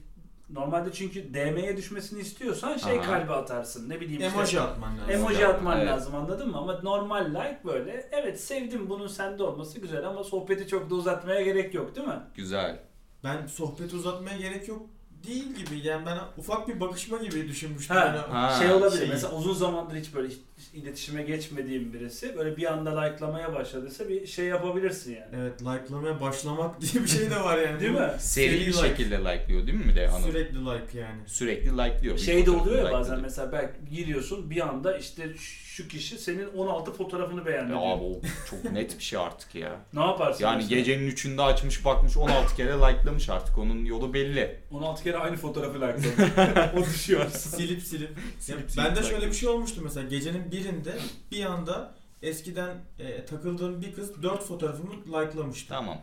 normalde 0.50 0.92
çünkü 0.92 1.34
DM'ye 1.34 1.78
düşmesini 1.78 2.20
istiyorsan 2.22 2.78
şey 2.78 3.00
Aha. 3.00 3.06
kalbi 3.06 3.34
atarsın. 3.34 3.90
Ne 3.90 4.02
bileyim 4.02 4.22
işte. 4.22 4.34
emoji 4.34 4.60
atman 4.62 4.98
lazım. 4.98 5.12
Emoji 5.12 5.48
atman 5.48 5.78
Evet. 5.78 5.88
lazım 5.88 6.16
anladın 6.16 6.50
mı? 6.52 6.58
Ama 6.58 6.82
normal 6.82 7.26
like 7.30 7.60
böyle 7.66 8.10
evet 8.12 8.42
sevdim 8.42 8.90
bunun 8.90 9.08
sende 9.08 9.44
olması 9.44 9.80
güzel 9.80 10.08
ama 10.08 10.24
sohbeti 10.24 10.68
çok 10.68 10.90
da 10.90 10.96
uzatmaya 10.96 11.42
gerek 11.42 11.74
yok 11.74 11.96
değil 11.96 12.08
mi? 12.08 12.20
Güzel. 12.36 12.80
Ben 13.24 13.48
sohbeti 13.48 13.96
uzatmaya 13.96 14.38
gerek 14.38 14.68
yok 14.68 14.82
değil 15.28 15.56
gibi. 15.56 15.88
Yani 15.88 16.06
ben 16.06 16.18
ufak 16.38 16.68
bir 16.68 16.80
bakışma 16.80 17.18
gibi 17.18 17.48
düşünmüştüm. 17.48 17.96
Ha, 17.96 18.06
Yani 18.06 18.18
Ha, 18.18 18.60
şey 18.60 18.72
olabilir 18.72 18.98
şeyi. 19.00 19.10
mesela 19.10 19.34
uzun 19.36 19.54
zamandır 19.54 19.96
hiç 19.96 20.14
böyle 20.16 20.34
iletişime 20.74 21.24
geçmediğim 21.24 21.94
birisi 21.94 22.38
böyle 22.38 22.58
bir 22.58 22.72
anda 22.74 23.02
like'lamaya 23.02 23.54
başladıysa 23.54 24.10
bir 24.10 24.28
şey 24.28 24.46
yapabilirsin 24.46 25.16
yani. 25.16 25.26
Evet 25.36 25.62
like'lamaya 25.62 26.22
başlamak 26.22 26.82
diye 26.82 27.04
bir 27.04 27.10
şey 27.10 27.30
de 27.32 27.36
var 27.40 27.58
yani. 27.58 27.80
Değil 27.80 27.92
mi? 27.92 28.12
Seri 28.20 28.52
bir 28.60 28.66
like. 28.68 28.78
şekilde 28.88 29.18
like'lıyor 29.18 29.68
değil 29.68 29.78
mi 29.78 29.86
bir 29.88 29.96
de 29.96 30.08
hanım? 30.08 30.24
Sürekli 30.32 30.60
like 30.60 31.00
yani. 31.00 31.22
Sürekli 31.28 31.70
like'lıyor. 31.72 32.16
Bir 32.16 32.22
Şey 32.22 32.46
de 32.46 32.52
oluyor 32.52 32.78
ya 32.78 32.84
bazen 32.92 33.02
like'ladı. 33.04 33.22
mesela 33.22 33.52
belki 33.52 33.96
giriyorsun 33.96 34.50
bir 34.50 34.68
anda 34.68 34.98
işte 34.98 35.34
şu 35.74 35.88
kişi 35.88 36.18
senin 36.18 36.48
16 36.58 36.94
fotoğrafını 36.94 37.46
beğendi. 37.46 37.72
Ya 37.72 37.80
diyor. 37.80 37.98
abi 37.98 38.04
o 38.04 38.22
çok 38.50 38.64
net 38.72 38.98
bir 38.98 39.04
şey 39.04 39.20
artık 39.20 39.56
ya. 39.56 39.76
Ne 39.94 40.02
yaparsın? 40.02 40.44
Yani 40.44 40.56
mesela? 40.56 40.80
gecenin 40.80 41.08
üçünde 41.08 41.42
açmış 41.42 41.86
bakmış 41.86 42.18
16 42.18 42.56
kere 42.56 42.74
like'lamış 42.74 43.30
artık 43.30 43.58
onun 43.58 43.86
yolu 43.86 44.14
belli. 44.14 44.60
16 44.72 45.04
kere 45.04 45.18
aynı 45.18 45.36
fotoğrafı 45.36 45.76
likeladı. 45.76 46.72
o 46.78 46.86
düşüyor. 46.86 47.30
Silip 47.30 47.82
silip. 47.82 48.10
Ya 48.10 48.16
Silip 48.40 48.72
silip 48.72 48.78
bende 48.86 49.00
like. 49.00 49.10
şöyle 49.10 49.28
bir 49.28 49.34
şey 49.34 49.50
olmuştu 49.50 49.82
mesela 49.84 50.08
gecenin 50.10 50.52
birinde 50.54 50.94
bir 51.32 51.46
anda 51.46 51.92
eskiden 52.22 52.78
e, 53.00 53.26
takıldığım 53.26 53.82
bir 53.82 53.96
kız 53.96 54.24
dört 54.24 54.44
fotoğrafımı 54.44 54.92
likelamıştı. 55.08 55.70
Tamam. 55.70 55.98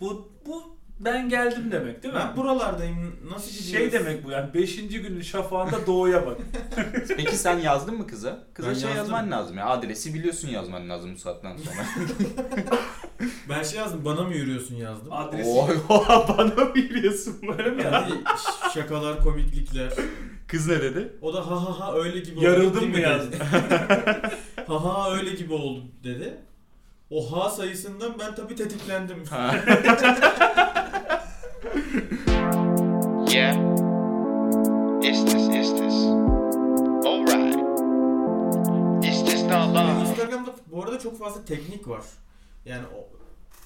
Bu 0.00 0.32
bu 0.46 0.76
ben 1.00 1.28
geldim 1.28 1.72
demek 1.72 2.02
değil 2.02 2.14
mi? 2.14 2.20
Ben 2.20 2.36
buralardayım. 2.36 3.16
Nasıl 3.30 3.50
gidiyoruz? 3.50 3.70
şey 3.70 3.92
demek 3.92 4.24
bu 4.24 4.30
yani 4.30 4.54
5. 4.54 4.76
günün 4.76 5.20
şafağında 5.22 5.86
doğuya 5.86 6.26
bak. 6.26 6.36
Peki 7.16 7.36
sen 7.36 7.58
yazdın 7.58 7.94
mı 7.96 8.06
kıza? 8.06 8.44
Kıza 8.54 8.68
Ben 8.68 8.74
şey 8.74 8.82
yazdım. 8.82 8.98
yazman 8.98 9.30
lazım 9.30 9.58
ya. 9.58 9.66
Adresi 9.66 10.14
biliyorsun 10.14 10.48
yazman 10.48 10.88
lazım 10.88 11.14
bu 11.14 11.18
saatten 11.18 11.56
sonra. 11.56 11.76
Ben 13.48 13.62
şey 13.62 13.78
yazdım. 13.78 14.04
Bana 14.04 14.22
mı 14.22 14.34
yürüyorsun 14.34 14.74
yazdım. 14.74 15.12
Adresi 15.12 15.50
oha 15.88 16.28
bana 16.38 16.64
mı 16.64 16.72
yürüyorsun? 16.78 17.36
böyle 17.48 17.70
mi 17.70 17.82
ya? 17.82 17.90
Yani 17.90 18.12
şakalar, 18.74 19.20
komiklikler. 19.20 19.92
Kız 20.48 20.66
ne 20.66 20.82
dedi? 20.82 21.12
O 21.22 21.34
da 21.34 21.50
ha 21.50 21.62
ha 21.64 21.80
ha 21.80 21.94
öyle 21.94 22.18
gibi 22.20 22.38
oldu. 22.38 22.44
Yarıldım 22.44 22.80
değil 22.80 22.92
mı 22.92 23.00
yazdı? 23.00 23.36
ha 24.66 24.84
ha 24.84 25.16
öyle 25.16 25.30
gibi 25.30 25.52
oldu 25.52 25.82
dedi. 26.04 26.36
O 27.10 27.32
ha 27.32 27.50
sayısından 27.50 28.14
ben 28.18 28.34
tabii 28.34 28.54
tetiklendim. 28.56 29.24
Ha. 29.24 29.54
Yeah. 33.36 33.56
Is 35.02 35.24
this, 35.24 35.34
is 35.34 35.70
this? 35.74 35.94
Alright. 37.04 37.56
Is 39.04 39.24
this 39.24 39.42
not 39.42 39.74
love? 39.74 40.00
Instagram'da 40.00 40.54
bu 40.72 40.82
arada 40.84 40.98
çok 40.98 41.18
fazla 41.18 41.44
teknik 41.44 41.88
var. 41.88 42.02
Yani 42.64 42.84
o 42.86 43.08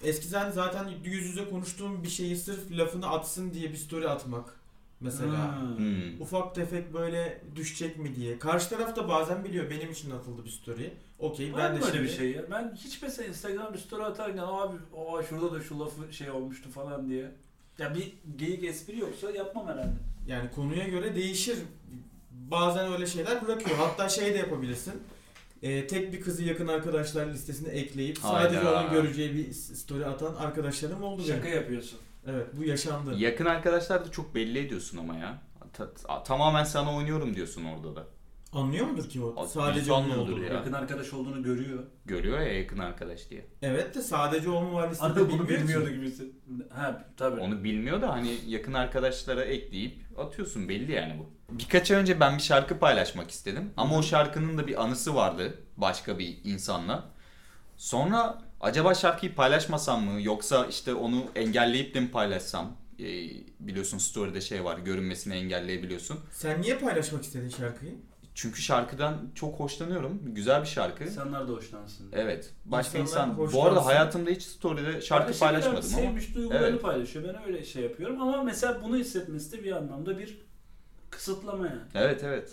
eskiden 0.07 0.51
zaten 0.51 0.89
yüz 1.05 1.25
yüze 1.25 1.51
konuştuğum 1.51 2.03
bir 2.03 2.09
şeyi 2.09 2.37
sırf 2.37 2.71
lafını 2.71 3.11
atsın 3.11 3.55
diye 3.55 3.73
bir 3.73 3.77
story 3.77 4.09
atmak 4.09 4.60
mesela. 5.01 5.61
Hmm. 5.77 6.21
Ufak 6.21 6.55
tefek 6.55 6.95
böyle 6.95 7.43
düşecek 7.57 7.99
mi 7.99 8.15
diye. 8.17 8.39
Karşı 8.39 8.69
taraf 8.69 8.97
da 8.97 9.09
bazen 9.09 9.45
biliyor 9.45 9.71
benim 9.71 9.91
için 9.91 10.11
atıldı 10.11 10.45
bir 10.45 10.51
story. 10.51 10.91
Okey 11.19 11.53
ben 11.57 11.77
de 11.77 11.81
böyle 11.81 11.93
şimdi 11.93 12.03
bir 12.05 12.09
şey 12.09 12.31
ya? 12.31 12.43
Ben 12.51 12.75
hiç 12.85 13.03
mesela 13.03 13.29
Instagram 13.29 13.73
bir 13.73 13.79
story 13.79 14.03
atarken 14.05 14.43
abi 14.47 14.77
aa 14.97 15.23
şurada 15.23 15.53
da 15.53 15.61
şu 15.63 15.81
lafı 15.81 16.13
şey 16.13 16.31
olmuştu 16.31 16.71
falan 16.71 17.09
diye. 17.09 17.31
Ya 17.79 17.95
bir 17.95 18.13
geyik 18.37 18.65
espri 18.65 18.99
yoksa 18.99 19.31
yapmam 19.31 19.67
herhalde. 19.69 19.93
yani 20.29 20.51
konuya 20.51 20.89
göre 20.89 21.15
değişir. 21.15 21.59
Bazen 22.31 22.93
öyle 22.93 23.07
şeyler 23.07 23.47
bırakıyor. 23.47 23.77
Hatta 23.77 24.09
şey 24.09 24.35
de 24.35 24.39
yapabilirsin. 24.39 24.95
Ee, 25.63 25.87
tek 25.87 26.13
bir 26.13 26.21
kızı 26.21 26.45
yakın 26.45 26.69
arkadaşlar 26.69 27.27
listesine 27.27 27.69
ekleyip 27.69 28.19
sadece 28.19 28.57
Hayda. 28.57 28.81
onun 28.81 28.91
göreceği 28.93 29.35
bir 29.35 29.53
story 29.53 30.07
atan 30.07 30.35
arkadaşlarım 30.35 31.03
oldu 31.03 31.23
benim. 31.29 31.35
Şaka 31.35 31.49
yapıyorsun. 31.49 31.99
Evet 32.27 32.47
bu 32.57 32.65
yaşandı. 32.65 33.15
Yakın 33.19 33.45
arkadaşlar 33.45 34.05
da 34.07 34.11
çok 34.11 34.35
belli 34.35 34.59
ediyorsun 34.59 34.99
ama 34.99 35.17
ya. 35.17 35.43
Ta- 35.73 35.95
ta- 35.95 36.23
tamamen 36.23 36.65
sana 36.65 36.97
oynuyorum 36.97 37.35
diyorsun 37.37 37.65
orada 37.65 37.97
da. 37.97 38.07
Anlıyor 38.53 38.87
mudur 38.87 39.09
ki 39.09 39.21
o? 39.23 39.47
Sadece 39.47 39.93
onun 39.93 40.03
anlıyordur 40.05 40.33
olduğunu. 40.33 40.45
ya. 40.45 40.53
Yakın 40.53 40.73
arkadaş 40.73 41.13
olduğunu 41.13 41.43
görüyor. 41.43 41.83
Görüyor 42.05 42.41
ya 42.41 42.53
yakın 42.59 42.79
arkadaş 42.79 43.31
diye. 43.31 43.47
Evet 43.63 43.95
de 43.95 44.03
sadece 44.03 44.51
o 44.51 44.63
mu 44.63 44.75
var 44.75 44.91
listede 44.91 45.07
Arada 45.07 45.21
bunu 45.31 45.43
bilmiyor 45.49 45.59
ki. 45.59 45.63
bilmiyordu 45.63 45.91
gibisin. 45.91 46.41
Ha 46.75 47.05
tabii. 47.17 47.41
Onu 47.41 47.65
bilmiyor 47.65 48.03
da 48.03 48.13
hani 48.13 48.35
yakın 48.47 48.73
arkadaşlara 48.73 49.45
ekleyip 49.45 49.99
atıyorsun 50.19 50.69
belli 50.69 50.93
yani 50.93 51.19
bu. 51.19 51.31
Birkaç 51.59 51.91
ay 51.91 51.97
önce 51.97 52.21
ben 52.21 52.37
bir 52.37 52.43
şarkı 52.43 52.79
paylaşmak 52.79 53.31
istedim. 53.31 53.71
Ama 53.77 53.97
o 53.99 54.03
şarkının 54.03 54.59
da 54.59 54.67
bir 54.67 54.83
anısı 54.83 55.15
vardı 55.15 55.55
başka 55.77 56.19
bir 56.19 56.39
insanla. 56.45 57.05
Sonra 57.77 58.43
acaba 58.61 58.95
şarkıyı 58.95 59.35
paylaşmasam 59.35 60.05
mı 60.05 60.23
yoksa 60.23 60.67
işte 60.67 60.95
onu 60.95 61.25
engelleyip 61.35 61.95
de 61.95 62.01
mi 62.01 62.11
paylaşsam? 62.11 62.73
Ee, 62.99 63.05
biliyorsun 63.61 63.99
story'de 63.99 64.41
şey 64.41 64.65
var 64.65 64.79
görünmesini 64.79 65.35
engelleyebiliyorsun. 65.35 66.21
Sen 66.33 66.63
niye 66.63 66.79
paylaşmak 66.79 67.25
istedin 67.25 67.49
şarkıyı? 67.49 67.95
Çünkü 68.35 68.63
şarkıdan 68.63 69.17
çok 69.35 69.61
hoşlanıyorum. 69.61 70.21
Güzel 70.25 70.63
bir 70.63 70.67
şarkı. 70.67 71.05
İnsanlar 71.05 71.49
da 71.49 71.53
hoşlansın. 71.53 72.07
Evet. 72.13 72.51
Başka 72.65 72.99
İnsanlar 72.99 73.45
insan. 73.45 73.53
Bu 73.53 73.65
arada 73.65 73.87
hayatımda 73.87 74.31
hiç 74.31 74.43
story'de 74.43 75.01
şarkı 75.01 75.15
Arkadaşlar 75.15 75.49
paylaşmadım 75.49 75.77
biraz 75.83 75.93
ama. 75.95 76.03
Sevmiş 76.03 76.35
duygularını 76.35 76.67
Evet. 76.67 76.83
paylaşıyor. 76.83 77.25
Ben 77.35 77.43
öyle 77.47 77.65
şey 77.65 77.83
yapıyorum 77.83 78.21
ama 78.23 78.43
mesela 78.43 78.83
bunu 78.85 78.97
hissetmesi 78.97 79.53
de 79.53 79.65
bir 79.65 79.73
anlamda 79.73 80.19
bir 80.19 80.39
kısıtlama 81.11 81.67
yani. 81.67 81.81
Evet 81.95 82.25
evet. 82.25 82.51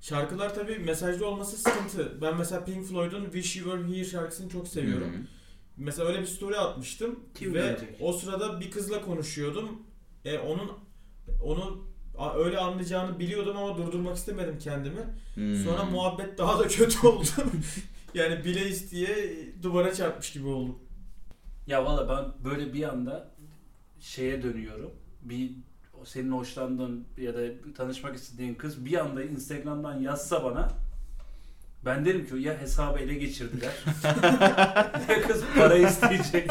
Şarkılar 0.00 0.54
tabii 0.54 0.78
mesajlı 0.78 1.26
olması 1.26 1.56
sıkıntı. 1.56 2.18
Ben 2.22 2.36
mesela 2.36 2.64
Pink 2.64 2.86
Floyd'un 2.86 3.24
Wish 3.24 3.56
You 3.56 3.70
Were 3.76 3.96
Here 3.96 4.04
şarkısını 4.04 4.48
çok 4.50 4.68
seviyorum. 4.68 5.12
Hı 5.12 5.16
hı. 5.16 5.22
Mesela 5.76 6.08
öyle 6.08 6.20
bir 6.20 6.26
story 6.26 6.56
atmıştım 6.56 7.20
Kim 7.34 7.54
ve 7.54 7.58
görecek? 7.58 7.88
o 8.00 8.12
sırada 8.12 8.60
bir 8.60 8.70
kızla 8.70 9.02
konuşuyordum. 9.02 9.82
E, 10.24 10.38
onun 10.38 10.70
onu 11.44 11.84
öyle 12.36 12.58
anlayacağını 12.58 13.18
biliyordum 13.18 13.56
ama 13.56 13.78
durdurmak 13.78 14.16
istemedim 14.16 14.58
kendimi. 14.58 15.00
Hmm. 15.34 15.56
Sonra 15.64 15.84
muhabbet 15.84 16.38
daha 16.38 16.58
da 16.58 16.68
kötü 16.68 17.06
oldu. 17.06 17.26
yani 18.14 18.44
bile 18.44 18.68
isteye 18.68 19.36
duvara 19.62 19.94
çarpmış 19.94 20.32
gibi 20.32 20.46
oldum. 20.46 20.78
Ya 21.66 21.84
valla 21.84 22.08
ben 22.08 22.44
böyle 22.50 22.72
bir 22.72 22.82
anda 22.82 23.30
şeye 24.00 24.42
dönüyorum. 24.42 24.90
Bir 25.22 25.50
senin 26.04 26.30
hoşlandığın 26.32 27.04
ya 27.18 27.34
da 27.34 27.40
tanışmak 27.76 28.16
istediğin 28.16 28.54
kız 28.54 28.84
bir 28.84 28.98
anda 29.00 29.22
Instagram'dan 29.24 30.00
yazsa 30.00 30.44
bana 30.44 30.68
ben 31.84 32.04
derim 32.04 32.26
ki 32.26 32.36
ya 32.38 32.58
hesabı 32.60 32.98
ele 32.98 33.14
geçirdiler 33.14 33.72
ya 35.08 35.22
kız 35.28 35.42
para 35.58 35.74
isteyecek. 35.76 36.50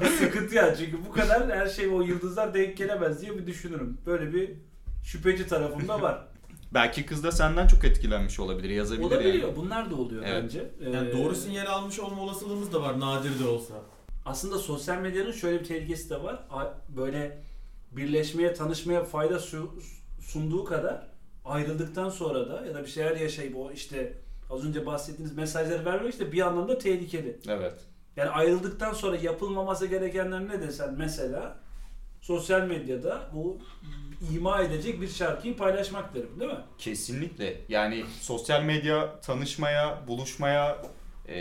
Bir 0.00 0.06
sıkıntı 0.06 0.54
ya 0.54 0.74
çünkü 0.76 1.04
bu 1.08 1.12
kadar 1.12 1.50
her 1.58 1.66
şey 1.68 1.86
o 1.88 2.00
yıldızlar 2.00 2.54
denk 2.54 2.76
gelemez 2.76 3.20
diye 3.22 3.38
bir 3.38 3.46
düşünürüm. 3.46 3.98
Böyle 4.06 4.32
bir 4.34 4.50
şüpheci 5.04 5.46
tarafım 5.46 5.88
da 5.88 6.02
var. 6.02 6.26
Belki 6.74 7.06
kız 7.06 7.24
da 7.24 7.32
senden 7.32 7.66
çok 7.66 7.84
etkilenmiş 7.84 8.40
olabilir. 8.40 8.68
Yazabilir 8.70 9.06
Olabiliyor. 9.06 9.34
yani. 9.48 9.56
Bunlar 9.56 9.90
da 9.90 9.94
oluyor 9.94 10.22
Evet. 10.26 10.42
bence. 10.44 10.70
Yani 10.92 11.08
Ee, 11.08 11.12
doğru 11.12 11.34
sinyal 11.34 11.66
almış 11.66 12.00
olma 12.00 12.22
olasılığımız 12.22 12.72
da 12.72 12.82
var 12.82 13.00
nadir 13.00 13.38
de 13.44 13.48
olsa. 13.48 13.74
aslında 14.26 14.58
sosyal 14.58 14.98
medyanın 14.98 15.32
şöyle 15.32 15.60
bir 15.60 15.64
tehlikesi 15.64 16.10
de 16.10 16.22
var. 16.22 16.44
Böyle 16.96 17.38
birleşmeye, 17.96 18.54
tanışmaya 18.54 19.04
fayda 19.04 19.38
su- 19.38 19.78
sunduğu 20.20 20.64
kadar 20.64 21.06
ayrıldıktan 21.44 22.10
sonra 22.10 22.48
da 22.48 22.66
ya 22.66 22.74
da 22.74 22.82
bir 22.82 22.88
şeyler 22.88 23.16
yaşayıp 23.16 23.56
o 23.56 23.72
işte 23.72 24.12
az 24.50 24.64
önce 24.64 24.86
bahsettiğiniz 24.86 25.36
mesajları 25.36 25.84
vermek 25.84 26.12
işte 26.12 26.32
bir 26.32 26.46
anlamda 26.46 26.78
tehlikeli. 26.78 27.38
Evet. 27.48 27.74
Yani 28.16 28.30
ayrıldıktan 28.30 28.92
sonra 28.92 29.16
yapılmaması 29.16 29.86
gerekenler 29.86 30.48
ne 30.48 30.60
desen 30.60 30.94
mesela 30.98 31.58
sosyal 32.20 32.62
medyada 32.62 33.30
bu 33.34 33.58
ima 34.34 34.62
edecek 34.62 35.00
bir 35.00 35.08
şarkıyı 35.08 35.56
paylaşmak 35.56 36.14
derim 36.14 36.40
değil 36.40 36.50
mi? 36.50 36.58
Kesinlikle. 36.78 37.56
Yani 37.68 38.04
sosyal 38.20 38.62
medya 38.62 39.20
tanışmaya, 39.20 40.08
buluşmaya 40.08 40.82
e, 41.28 41.36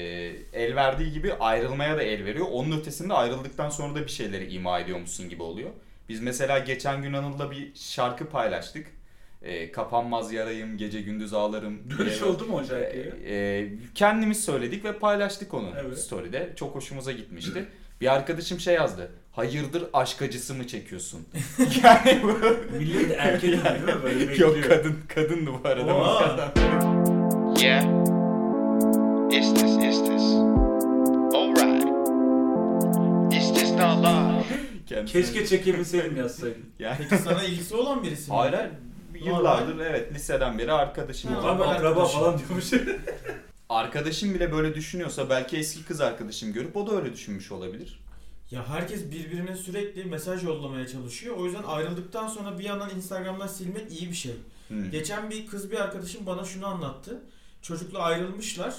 el 0.54 0.76
verdiği 0.76 1.12
gibi 1.14 1.34
ayrılmaya 1.34 1.98
da 1.98 2.04
el 2.04 2.26
veriyor. 2.26 2.46
Onun 2.52 2.80
ötesinde 2.80 3.14
ayrıldıktan 3.14 3.70
sonra 3.70 3.96
da 3.96 4.02
bir 4.02 4.12
şeyleri 4.12 4.54
ima 4.54 4.80
ediyormuşsun 4.80 5.30
gibi 5.30 5.44
oluyor. 5.44 5.70
Biz 6.10 6.22
mesela 6.22 6.60
geçen 6.60 7.02
gün 7.02 7.14
Anıl'la 7.14 7.52
bir 7.52 7.72
şarkı 7.76 8.26
paylaştık. 8.26 8.88
E, 9.42 9.72
kapanmaz 9.72 10.34
yarayım, 10.34 10.78
gece 10.78 11.02
gündüz 11.02 11.34
ağlarım. 11.34 11.80
Dönüş 12.00 12.22
E, 12.22 12.26
oldu 12.26 12.46
mu 12.46 12.56
o 12.58 12.64
şarkıya? 12.64 13.04
e, 13.28 13.70
kendimiz 13.96 14.46
söyledik 14.46 14.86
ve 14.86 14.94
paylaştık 15.00 15.54
onu 15.54 15.70
Evet. 15.86 15.98
story'de. 16.00 16.54
Çok 16.56 16.76
hoşumuza 16.76 17.12
gitmişti. 17.12 17.66
Bir 18.02 18.14
arkadaşım 18.14 18.60
şey 18.60 18.74
yazdı. 18.76 19.12
Hayırdır 19.32 19.84
aşk 19.94 20.22
acısı 20.22 20.54
mı 20.54 20.68
çekiyorsun? 20.68 21.28
yani 21.84 22.20
bu... 22.24 22.40
Millet 22.78 23.12
erkek 23.20 23.42
değil 23.52 23.58
mi? 23.84 24.04
Böyle 24.04 24.20
bekliyor. 24.30 24.56
Yok 24.56 24.64
kadın 24.70 24.96
kadındı 25.16 25.52
bu 25.64 25.68
arada. 25.68 25.96
Oha. 25.98 26.54
Yeah. 27.62 27.84
Is 29.32 29.54
this, 29.54 29.64
is 29.78 30.00
this? 30.06 30.24
Alright. 31.36 31.86
Is 33.34 33.54
this 33.54 33.72
not 33.72 34.04
love? 34.04 34.35
Kendisi- 34.88 35.14
Keşke 35.14 35.48
çekebilseydim 35.48 36.18
yazsaydım. 36.18 36.66
Yani 36.80 36.98
Peki 37.10 37.24
sana 37.24 37.44
ilgisi 37.44 37.76
olan 37.76 38.04
birisi 38.04 38.32
mi? 38.32 38.38
hayır, 38.38 38.54
hayır. 38.54 38.72
yıllardır 39.26 39.80
evet 39.80 40.14
liseden 40.14 40.58
beri 40.58 40.72
arkadaşım. 40.72 41.32
Ha, 41.32 41.38
o. 41.38 41.46
Abi 41.48 41.48
Normal 41.60 41.76
akraba 41.76 42.06
falan 42.06 42.40
diyormuş. 42.40 42.72
Arkadaşım 43.70 44.34
bile 44.34 44.52
böyle 44.52 44.76
düşünüyorsa 44.76 45.30
belki 45.30 45.58
eski 45.58 45.86
kız 45.86 46.02
arkadaşım 46.02 46.54
görüp 46.54 46.78
o 46.78 46.88
da 46.88 46.96
öyle 46.96 47.14
düşünmüş 47.14 47.52
olabilir. 47.52 48.00
Ya 48.52 48.70
herkes 48.70 49.12
birbirine 49.12 49.56
sürekli 49.56 50.04
mesaj 50.06 50.44
yollamaya 50.44 50.88
çalışıyor. 50.88 51.36
O 51.38 51.46
yüzden 51.46 51.64
ayrıldıktan 51.64 52.28
sonra 52.28 52.60
bir 52.60 52.64
yandan 52.64 52.90
Instagram'dan 52.96 53.48
silmek 53.48 53.92
iyi 53.92 54.10
bir 54.10 54.16
şey. 54.16 54.34
Hmm. 54.68 54.92
Geçen 54.92 55.30
bir 55.30 55.48
kız 55.48 55.72
bir 55.72 55.80
arkadaşım 55.80 56.26
bana 56.26 56.44
şunu 56.46 56.68
anlattı. 56.68 57.22
Çocukla 57.62 58.00
ayrılmışlar. 58.00 58.76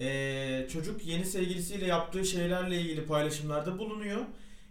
Ee, 0.00 0.66
çocuk 0.72 1.06
yeni 1.06 1.24
sevgilisiyle 1.26 1.86
yaptığı 1.86 2.24
şeylerle 2.24 2.80
ilgili 2.80 3.06
paylaşımlarda 3.06 3.78
bulunuyor. 3.78 4.20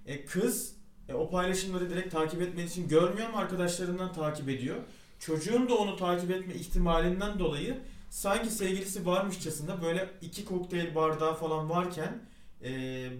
Ee, 0.06 0.26
kız 0.26 0.74
e, 1.10 1.14
o 1.14 1.30
paylaşımları 1.30 1.90
direkt 1.90 2.12
takip 2.14 2.42
etmek 2.42 2.70
için 2.70 2.88
görmüyor 2.88 3.30
ama 3.30 3.38
arkadaşlarından 3.38 4.14
takip 4.14 4.50
ediyor. 4.50 4.76
Çocuğun 5.20 5.70
da 5.70 5.76
onu 5.76 5.96
takip 5.96 6.32
etme 6.32 6.54
ihtimalinden 6.54 7.40
dolayı 7.40 7.78
sanki 8.10 8.50
sevgilisi 8.50 9.06
varmışçasına 9.06 9.82
böyle 9.82 10.10
iki 10.22 10.46
kokteyl 10.46 10.96
bardağı 10.96 11.36
falan 11.36 11.70
varken 11.70 12.20
e, 12.64 12.72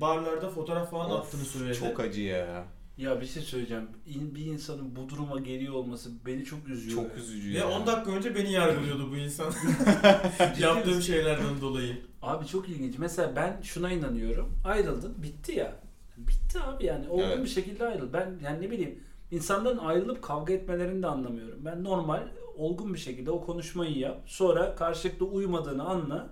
barlarda 0.02 0.50
fotoğraf 0.50 0.92
falan 0.92 1.12
Of, 1.12 1.28
attığını 1.28 1.46
söyledi. 1.46 1.80
Çok 1.80 2.00
acı 2.00 2.22
ya. 2.22 2.66
ya 2.98 3.22
bir 3.22 3.26
şey 3.26 3.44
söyleyeceğim. 3.44 3.88
Bir 4.06 4.46
insanın 4.46 4.96
bu 4.96 5.10
duruma 5.10 5.40
geliyor 5.40 5.74
olması 5.74 6.10
beni 6.26 6.46
çok 6.46 6.68
üzüyor. 6.68 6.96
Çok 6.96 7.18
üzücü 7.18 7.54
Ve 7.54 7.58
ya. 7.58 7.70
10 7.70 7.88
dakika 7.88 8.12
önce 8.12 8.36
beni 8.36 8.52
yargılıyordu 8.52 9.12
bu 9.12 9.18
insan. 9.18 9.54
Yaptığım 10.60 11.02
şeylerden 11.02 11.62
dolayı. 11.62 12.02
Abi 12.22 12.48
çok 12.48 12.70
ilginç. 12.70 12.98
Mesela 12.98 13.36
ben 13.36 13.62
şuna 13.64 13.92
inanıyorum. 13.92 14.60
Ayrıldın, 14.66 15.24
bitti 15.24 15.52
ya. 15.52 15.87
Bitti 16.18 16.60
abi 16.60 16.86
yani. 16.86 17.10
Olgun 17.10 17.24
Evet. 17.24 17.44
bir 17.44 17.50
şekilde 17.50 17.86
ayrıl. 17.88 18.14
Ben 18.14 18.40
yani 18.44 18.62
ne 18.62 18.72
bileyim 18.72 19.00
insanların 19.32 19.78
ayrılıp 19.78 20.22
kavga 20.22 20.54
etmelerini 20.54 21.04
de 21.04 21.08
anlamıyorum. 21.08 21.60
Ben 21.66 21.84
normal 21.84 22.28
olgun 22.58 22.94
bir 22.94 23.00
şekilde 23.00 23.32
o 23.32 23.46
konuşmayı 23.46 23.98
yap. 23.98 24.22
Sonra 24.26 24.76
karşılıklı 24.76 25.26
uymadığını 25.26 25.84
anla 25.90 26.30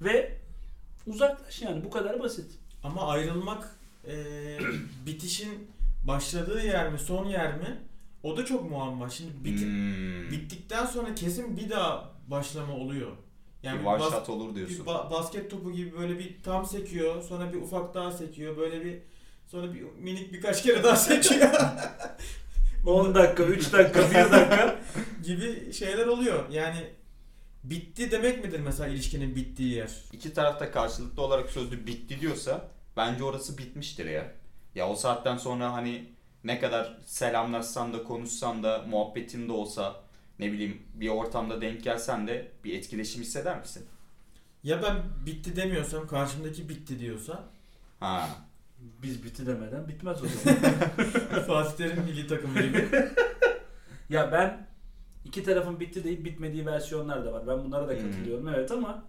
ve 0.00 0.38
uzaklaş 1.06 1.62
yani 1.62 1.84
bu 1.84 1.90
kadar 1.90 2.20
basit. 2.20 2.58
Ama 2.84 3.06
ayrılmak 3.06 3.76
e, 4.08 4.14
bitişin 5.06 5.68
başladığı 6.06 6.62
yer 6.66 6.92
mi 6.92 6.98
son 6.98 7.26
yer 7.26 7.56
mi? 7.56 7.78
O 8.22 8.36
da 8.36 8.44
çok 8.44 8.70
muamma. 8.70 9.10
Şimdi 9.10 9.32
biti- 9.48 9.64
Hmm. 9.64 10.30
bittikten 10.30 10.86
sonra 10.86 11.14
kesin 11.14 11.56
bir 11.56 11.70
daha 11.70 12.10
başlama 12.28 12.74
oluyor. 12.76 13.10
Yani 13.62 13.78
bir 13.78 13.84
bir 13.84 13.88
one 13.88 14.02
shot 14.02 14.28
olur 14.28 14.50
bir 14.50 14.54
diyorsun. 14.54 14.84
ba- 14.84 15.10
basket 15.10 15.50
topu 15.50 15.72
gibi 15.72 15.98
böyle 15.98 16.18
bir 16.18 16.42
tam 16.42 16.66
sekiyor, 16.66 17.22
sonra 17.22 17.52
bir 17.52 17.58
ufak 17.62 17.94
daha 17.94 18.12
sekiyor, 18.12 18.56
böyle 18.56 18.84
bir 18.84 18.98
sonra 19.52 19.74
bir 19.74 19.82
minik 19.82 20.32
birkaç 20.32 20.62
kere 20.62 20.82
daha 20.82 20.96
sekiyor 20.96 21.50
10 22.86 23.14
dakika, 23.14 23.42
3 23.42 23.72
dakika, 23.72 24.10
1 24.10 24.14
dakika. 24.14 24.78
gibi 25.24 25.72
şeyler 25.72 26.06
oluyor. 26.06 26.48
Yani 26.50 26.90
bitti 27.64 28.10
demek 28.10 28.44
midir 28.44 28.60
mesela 28.60 28.88
ilişkinin 28.88 29.36
bittiği 29.36 29.74
yer? 29.74 29.90
İki 30.12 30.34
tarafta 30.34 30.70
karşılıklı 30.70 31.22
olarak 31.22 31.50
sözlü 31.50 31.86
bitti 31.86 32.20
diyorsa 32.20 32.68
bence 32.96 33.24
orası 33.24 33.58
bitmiştir 33.58 34.06
ya. 34.06 34.32
Ya 34.74 34.88
o 34.88 34.94
saatten 34.94 35.36
sonra 35.36 35.72
hani 35.72 36.12
ne 36.44 36.60
kadar 36.60 36.98
selamlaşsan 37.06 37.92
da 37.92 38.02
konuşsan 38.02 38.62
da 38.62 38.84
muhabbetin 38.88 39.48
de 39.48 39.52
olsa 39.52 40.00
ne 40.38 40.52
bileyim 40.52 40.82
bir 40.94 41.08
ortamda 41.08 41.60
denk 41.60 41.84
gelsen 41.84 42.26
de 42.26 42.52
bir 42.64 42.74
etkileşim 42.78 43.22
hisseder 43.22 43.60
misin? 43.60 43.86
Ya 44.62 44.82
ben 44.82 44.96
bitti 45.26 45.56
demiyorsam 45.56 46.06
karşımdaki 46.06 46.68
bitti 46.68 46.98
diyorsa 46.98 47.44
Ha. 48.00 48.28
Biz 49.02 49.24
bitti 49.24 49.46
demeden 49.46 49.88
bitmez 49.88 50.18
o 50.22 50.26
zaman. 50.26 50.58
Fatih 51.46 51.76
Terim 51.76 52.02
milli 52.04 52.26
takımı 52.26 52.60
gibi. 52.62 52.88
ya 54.10 54.32
ben 54.32 54.66
iki 55.24 55.44
tarafın 55.44 55.80
bitti 55.80 56.04
deyip 56.04 56.24
bitmediği 56.24 56.66
versiyonlar 56.66 57.24
da 57.24 57.32
var. 57.32 57.46
Ben 57.46 57.64
bunlara 57.64 57.88
da 57.88 57.92
Hmm. 57.92 58.00
katılıyorum 58.10 58.48
evet 58.48 58.70
ama 58.70 59.04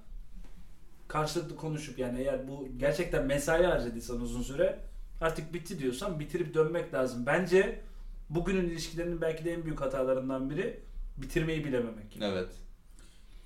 karşılıklı 1.07 1.55
konuşup 1.55 1.99
yani 1.99 2.19
eğer 2.19 2.47
bu 2.47 2.67
gerçekten 2.77 3.25
mesai 3.25 3.63
harcadıysan 3.63 4.21
uzun 4.21 4.41
süre 4.41 4.79
artık 5.21 5.53
bitti 5.53 5.79
diyorsan 5.79 6.19
bitirip 6.19 6.53
dönmek 6.53 6.93
lazım. 6.93 7.25
Bence 7.25 7.81
bugünün 8.29 8.69
ilişkilerinin 8.69 9.21
belki 9.21 9.45
de 9.45 9.53
en 9.53 9.63
büyük 9.65 9.81
hatalarından 9.81 10.49
biri 10.49 10.79
bitirmeyi 11.17 11.65
bilememek. 11.65 12.17
Evet. 12.21 12.49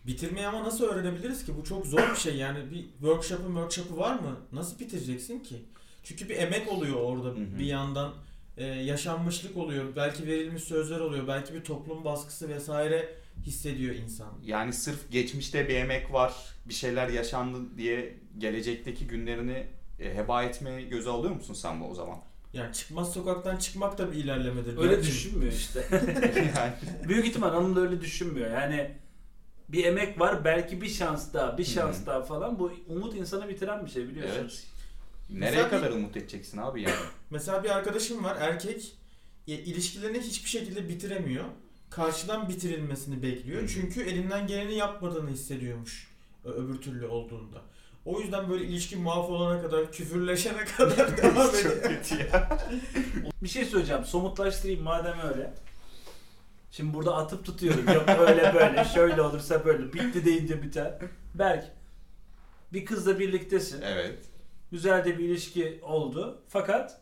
Bitirmeyi 0.07 0.47
ama 0.47 0.63
nasıl 0.63 0.83
öğrenebiliriz 0.85 1.45
ki? 1.45 1.53
Bu 1.57 1.63
çok 1.63 1.85
zor 1.85 2.11
bir 2.11 2.15
şey 2.15 2.35
yani. 2.35 2.71
Bir 2.71 2.81
workshop'ın 2.89 3.47
workshop'ı 3.47 3.97
var 3.97 4.13
mı? 4.19 4.35
Nasıl 4.51 4.79
bitireceksin 4.79 5.39
ki? 5.39 5.65
Çünkü 6.07 6.29
bir 6.29 6.37
emek 6.37 6.71
oluyor 6.71 6.95
orada 6.95 7.27
Hı 7.27 7.31
hı. 7.31 7.59
bir 7.59 7.65
yandan. 7.65 8.13
Ee, 8.57 8.65
yaşanmışlık 8.65 9.57
oluyor. 9.57 9.85
Belki 9.95 10.27
verilmiş 10.27 10.63
sözler 10.63 10.99
oluyor. 10.99 11.27
Belki 11.27 11.53
bir 11.53 11.63
toplum 11.63 12.05
baskısı 12.05 12.49
vesaire 12.49 13.09
hissediyor 13.45 13.95
insan. 13.95 14.33
Yani 14.45 14.73
sırf 14.73 15.11
geçmişte 15.11 15.67
bir 15.69 15.75
emek 15.75 16.13
var, 16.13 16.33
bir 16.65 16.73
şeyler 16.73 17.09
yaşandı 17.09 17.77
diye 17.77 18.17
gelecekteki 18.37 19.07
günlerini 19.07 19.67
e, 19.99 20.15
heba 20.15 20.43
etmeye 20.43 20.81
göze 20.81 21.09
alıyor 21.09 21.33
musun 21.35 21.53
sen 21.53 21.81
bu 21.81 21.85
o 21.85 21.95
zaman? 21.95 22.17
Yani 22.53 22.73
çıkmaz 22.73 23.13
sokaktan 23.13 23.57
çıkmak 23.57 23.97
da 23.97 24.11
bir 24.11 24.17
ilerlemedir. 24.17 24.77
Öyle 24.77 24.91
Belki- 24.91 25.07
düşünmüyor 25.07 25.51
işte. 25.51 25.83
yani 26.55 26.73
Büyük 27.07 27.25
ihtimal 27.25 27.53
Anıl 27.53 27.75
da 27.75 27.79
öyle 27.81 28.01
düşünmüyor. 28.01 28.51
Yani 28.51 28.91
bir 29.69 29.85
emek 29.85 30.19
var 30.19 30.45
belki 30.45 30.81
bir 30.81 30.89
şans 30.89 31.33
daha, 31.33 31.57
bir 31.57 31.65
şans 31.65 32.01
hı. 32.01 32.05
daha 32.05 32.21
falan. 32.23 32.59
Bu 32.59 32.71
umut 32.87 33.15
insanı 33.15 33.49
bitiren 33.49 33.85
bir 33.85 33.91
şey 33.91 34.07
biliyorsunuz. 34.07 34.63
Nereye 35.29 35.39
Mesela 35.51 35.65
bir- 35.65 35.69
kadar 35.69 35.91
umut 35.91 36.17
edeceksin 36.17 36.57
abi 36.57 36.81
yani? 36.81 36.95
Mesela 37.29 37.63
bir 37.63 37.69
arkadaşım 37.69 38.23
var 38.23 38.37
erkek 38.39 38.93
ilişkilerini 39.47 40.19
hiçbir 40.19 40.49
şekilde 40.49 40.89
bitiremiyor. 40.89 41.45
Karşıdan 41.89 42.49
bitirilmesini 42.49 43.21
bekliyor. 43.23 43.61
Hı. 43.61 43.67
Çünkü 43.67 44.01
elinden 44.03 44.47
geleni 44.47 44.75
yapmadığını 44.75 45.29
hissediyormuş 45.29 46.07
öbür 46.45 46.81
türlü 46.81 47.05
olduğunda. 47.07 47.61
O 48.05 48.21
yüzden 48.21 48.49
böyle 48.49 48.65
ilişki 48.65 48.95
mahvolana 48.95 49.61
kadar, 49.61 49.91
küfürleşene 49.91 50.65
kadar 50.65 51.17
devam 51.17 51.51
Çok 51.51 51.55
ediyor. 51.55 51.81
kötü 51.83 52.15
ya. 52.15 52.59
Bir 53.43 53.47
şey 53.47 53.65
söyleyeceğim. 53.65 54.05
Somutlaştırayım 54.05 54.83
madem 54.83 55.19
öyle. 55.19 55.53
Şimdi 56.71 56.93
burada 56.93 57.15
atıp 57.15 57.45
tutuyorum. 57.45 57.85
Yok 57.93 58.09
öyle 58.09 58.53
böyle, 58.53 58.85
şöyle 58.85 59.21
olursa 59.21 59.65
böyle. 59.65 59.93
Bitti 59.93 60.25
deyince 60.25 60.63
biter. 60.63 60.99
Berk, 61.35 61.65
bir 62.73 62.85
kızla 62.85 63.19
birliktesin. 63.19 63.81
Evet. 63.81 64.19
Güzel 64.71 65.05
de 65.05 65.17
bir 65.17 65.23
ilişki 65.23 65.79
oldu. 65.83 66.41
Fakat 66.47 67.01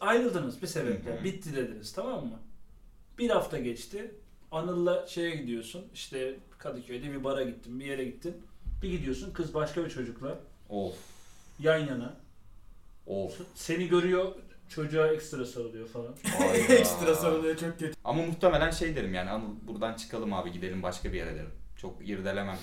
ayrıldınız 0.00 0.62
bir 0.62 0.66
sebeple. 0.66 1.14
Hı 1.16 1.20
hı. 1.20 1.24
Bitti 1.24 1.56
dediniz 1.56 1.92
tamam 1.92 2.26
mı? 2.26 2.38
Bir 3.18 3.30
hafta 3.30 3.58
geçti. 3.58 4.14
Anıl'la 4.50 5.06
şeye 5.06 5.36
gidiyorsun. 5.36 5.84
İşte 5.94 6.36
Kadıköy'de 6.58 7.12
bir 7.12 7.24
bara 7.24 7.42
gittin, 7.42 7.80
bir 7.80 7.84
yere 7.84 8.04
gittin. 8.04 8.36
Bir 8.82 8.90
gidiyorsun 8.90 9.32
kız 9.32 9.54
başka 9.54 9.84
bir 9.84 9.90
çocukla 9.90 10.38
Of. 10.68 10.94
yan 11.58 11.78
yana. 11.78 12.16
Of. 13.06 13.40
Seni 13.54 13.88
görüyor, 13.88 14.34
çocuğa 14.68 15.06
ekstra 15.06 15.46
sarılıyor 15.46 15.88
falan. 15.88 16.14
Ekstra 16.68 17.14
sarılıyor 17.14 17.56
çok 17.56 17.78
kötü. 17.78 17.94
Ama 18.04 18.22
muhtemelen 18.22 18.70
şey 18.70 18.96
derim 18.96 19.14
yani 19.14 19.30
Anıl 19.30 19.54
buradan 19.66 19.94
çıkalım 19.94 20.32
abi 20.32 20.52
gidelim 20.52 20.82
başka 20.82 21.12
bir 21.12 21.18
yere 21.18 21.34
derim. 21.34 21.50
Çok 21.76 22.08
irdelemem. 22.08 22.58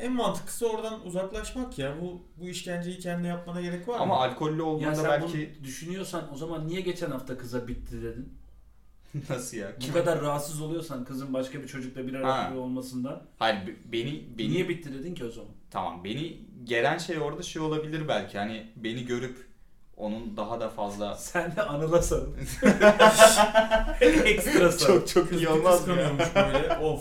En 0.00 0.12
mantıklısı 0.12 0.68
oradan 0.70 1.06
uzaklaşmak 1.06 1.78
ya. 1.78 1.94
Bu 2.00 2.22
bu 2.40 2.48
işkenceyi 2.48 2.98
kendine 2.98 3.28
yapmana 3.28 3.60
gerek 3.60 3.88
var 3.88 4.00
Ama 4.00 4.14
mı? 4.14 4.20
alkollü 4.20 4.58
Ya 4.58 4.64
olduğunda 4.64 4.94
sen 4.94 5.10
belki 5.10 5.50
bunu 5.58 5.64
düşünüyorsan 5.64 6.34
o 6.34 6.36
zaman 6.36 6.68
niye 6.68 6.80
geçen 6.80 7.10
hafta 7.10 7.38
kıza 7.38 7.68
bitti 7.68 8.02
dedin? 8.02 8.32
nasıl 9.30 9.56
ya? 9.56 9.72
Bu 9.88 9.92
kadar 9.92 10.20
rahatsız 10.20 10.60
oluyorsan 10.60 11.04
kızın 11.04 11.34
başka 11.34 11.62
bir 11.62 11.66
çocukla 11.68 12.06
bir 12.06 12.14
arada 12.14 12.34
Ha. 12.34 12.52
olmasından 12.56 13.22
Hayır 13.38 13.66
be- 13.66 13.76
beni 13.92 14.28
beni 14.38 14.50
niye 14.50 14.68
bitti 14.68 14.94
dedin 14.94 15.14
ki 15.14 15.24
o 15.24 15.30
zaman? 15.30 15.50
tamam 15.70 16.04
beni 16.04 16.40
gelen 16.64 16.98
şey 16.98 17.18
orada 17.18 17.42
şey 17.42 17.62
olabilir 17.62 18.08
belki 18.08 18.38
hani 18.38 18.66
beni 18.76 19.06
görüp 19.06 19.46
onun 19.96 20.36
daha 20.36 20.60
da 20.60 20.68
fazla 20.68 21.14
Sen 21.18 21.56
de 21.56 21.62
Anıl'a 21.62 22.02
sarıl. 22.02 22.32
ekstra 24.00 24.72
sarıl. 24.72 24.98
çok 25.00 25.08
çok 25.08 25.32
iyi 25.32 25.48
olmaz 25.48 25.88
mı 25.88 25.94
ya? 25.96 26.16
kıskanıyormuş 26.18 26.52
böyle. 26.54 26.76
Of. 26.78 27.00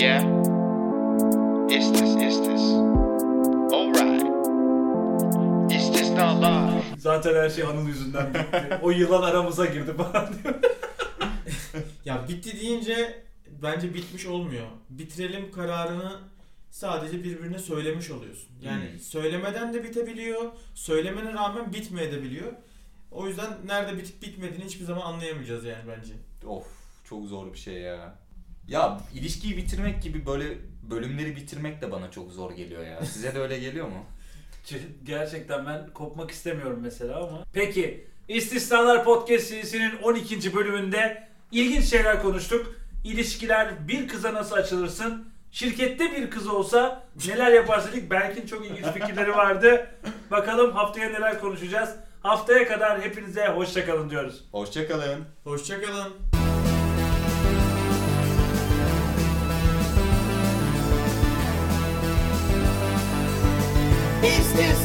Yeah. 0.00 0.53
Is 1.76 1.92
this, 1.92 2.10
is 2.16 2.38
this? 2.46 2.62
Alright. 3.72 4.22
Is 5.72 5.90
this 5.92 6.10
not 6.10 6.40
live? 6.42 6.82
Zaten 6.98 7.34
her 7.34 7.50
şey 7.50 7.64
Anıl 7.64 7.88
yüzünden 7.88 8.34
bitti. 8.34 8.78
o 8.82 8.90
yılan 8.90 9.22
aramıza 9.22 9.66
girdi 9.66 9.92
falan 9.96 10.28
diyor. 10.42 10.54
Ya 12.04 12.28
bitti 12.28 12.60
deyince 12.60 13.22
bence 13.62 13.94
bitmiş 13.94 14.26
olmuyor. 14.26 14.66
Bitirelim 14.90 15.52
kararını 15.52 16.18
sadece 16.70 17.24
birbirine 17.24 17.58
söylemiş 17.58 18.10
oluyorsun. 18.10 18.48
Yani 18.62 18.90
Hmm. 18.92 18.98
söylemeden 18.98 19.74
de 19.74 19.84
bitebiliyor, 19.84 20.52
söylemene 20.74 21.32
rağmen 21.32 21.72
bitmeyebiliyor. 21.72 22.52
O 23.10 23.28
yüzden 23.28 23.46
nerede 23.66 23.98
bitip 23.98 24.22
bitmediğini 24.22 24.64
hiçbir 24.64 24.84
zaman 24.84 25.00
anlayamayacağız 25.00 25.64
yani 25.64 25.82
bence. 25.88 26.12
Of 26.46 26.66
çok 27.08 27.24
zor 27.26 27.52
bir 27.52 27.58
şey 27.58 27.74
ya. 27.74 28.14
Ya 28.68 29.00
ilişkiyi 29.14 29.56
bitirmek 29.56 30.02
gibi 30.02 30.26
böyle 30.26 30.44
bölümleri 30.90 31.36
bitirmek 31.36 31.82
de 31.82 31.92
bana 31.92 32.10
çok 32.10 32.32
zor 32.32 32.52
geliyor 32.52 32.86
ya. 32.86 33.04
Size 33.04 33.34
de 33.34 33.38
öyle 33.38 33.58
geliyor 33.58 33.86
mu? 33.88 34.04
Gerçekten 35.04 35.66
ben 35.66 35.90
kopmak 35.94 36.30
istemiyorum 36.30 36.78
mesela 36.82 37.16
ama. 37.16 37.44
Peki 37.52 38.06
İstisnalar 38.28 39.04
Podcast 39.04 39.46
serisinin 39.46 39.96
12. 40.02 40.54
bölümünde 40.54 41.28
ilginç 41.52 41.84
şeyler 41.84 42.22
konuştuk. 42.22 42.74
İlişkiler 43.04 43.88
bir 43.88 44.08
kıza 44.08 44.34
nasıl 44.34 44.56
açılırsın? 44.56 45.28
Şirkette 45.52 46.12
bir 46.12 46.30
kız 46.30 46.46
olsa 46.46 47.02
neler 47.26 47.52
yaparsın 47.52 47.92
dedik. 47.92 48.10
Berk'in 48.10 48.46
çok 48.46 48.66
ilginç 48.66 48.86
fikirleri 48.86 49.30
vardı. 49.30 49.86
Bakalım 50.30 50.72
haftaya 50.72 51.10
neler 51.10 51.40
konuşacağız. 51.40 51.90
Haftaya 52.22 52.68
kadar 52.68 53.02
hepinize 53.02 53.48
hoşçakalın 53.48 54.10
diyoruz. 54.10 54.44
Hoşçakalın. 54.52 55.24
Hoşçakalın. 55.44 56.43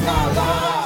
falar. 0.10 0.79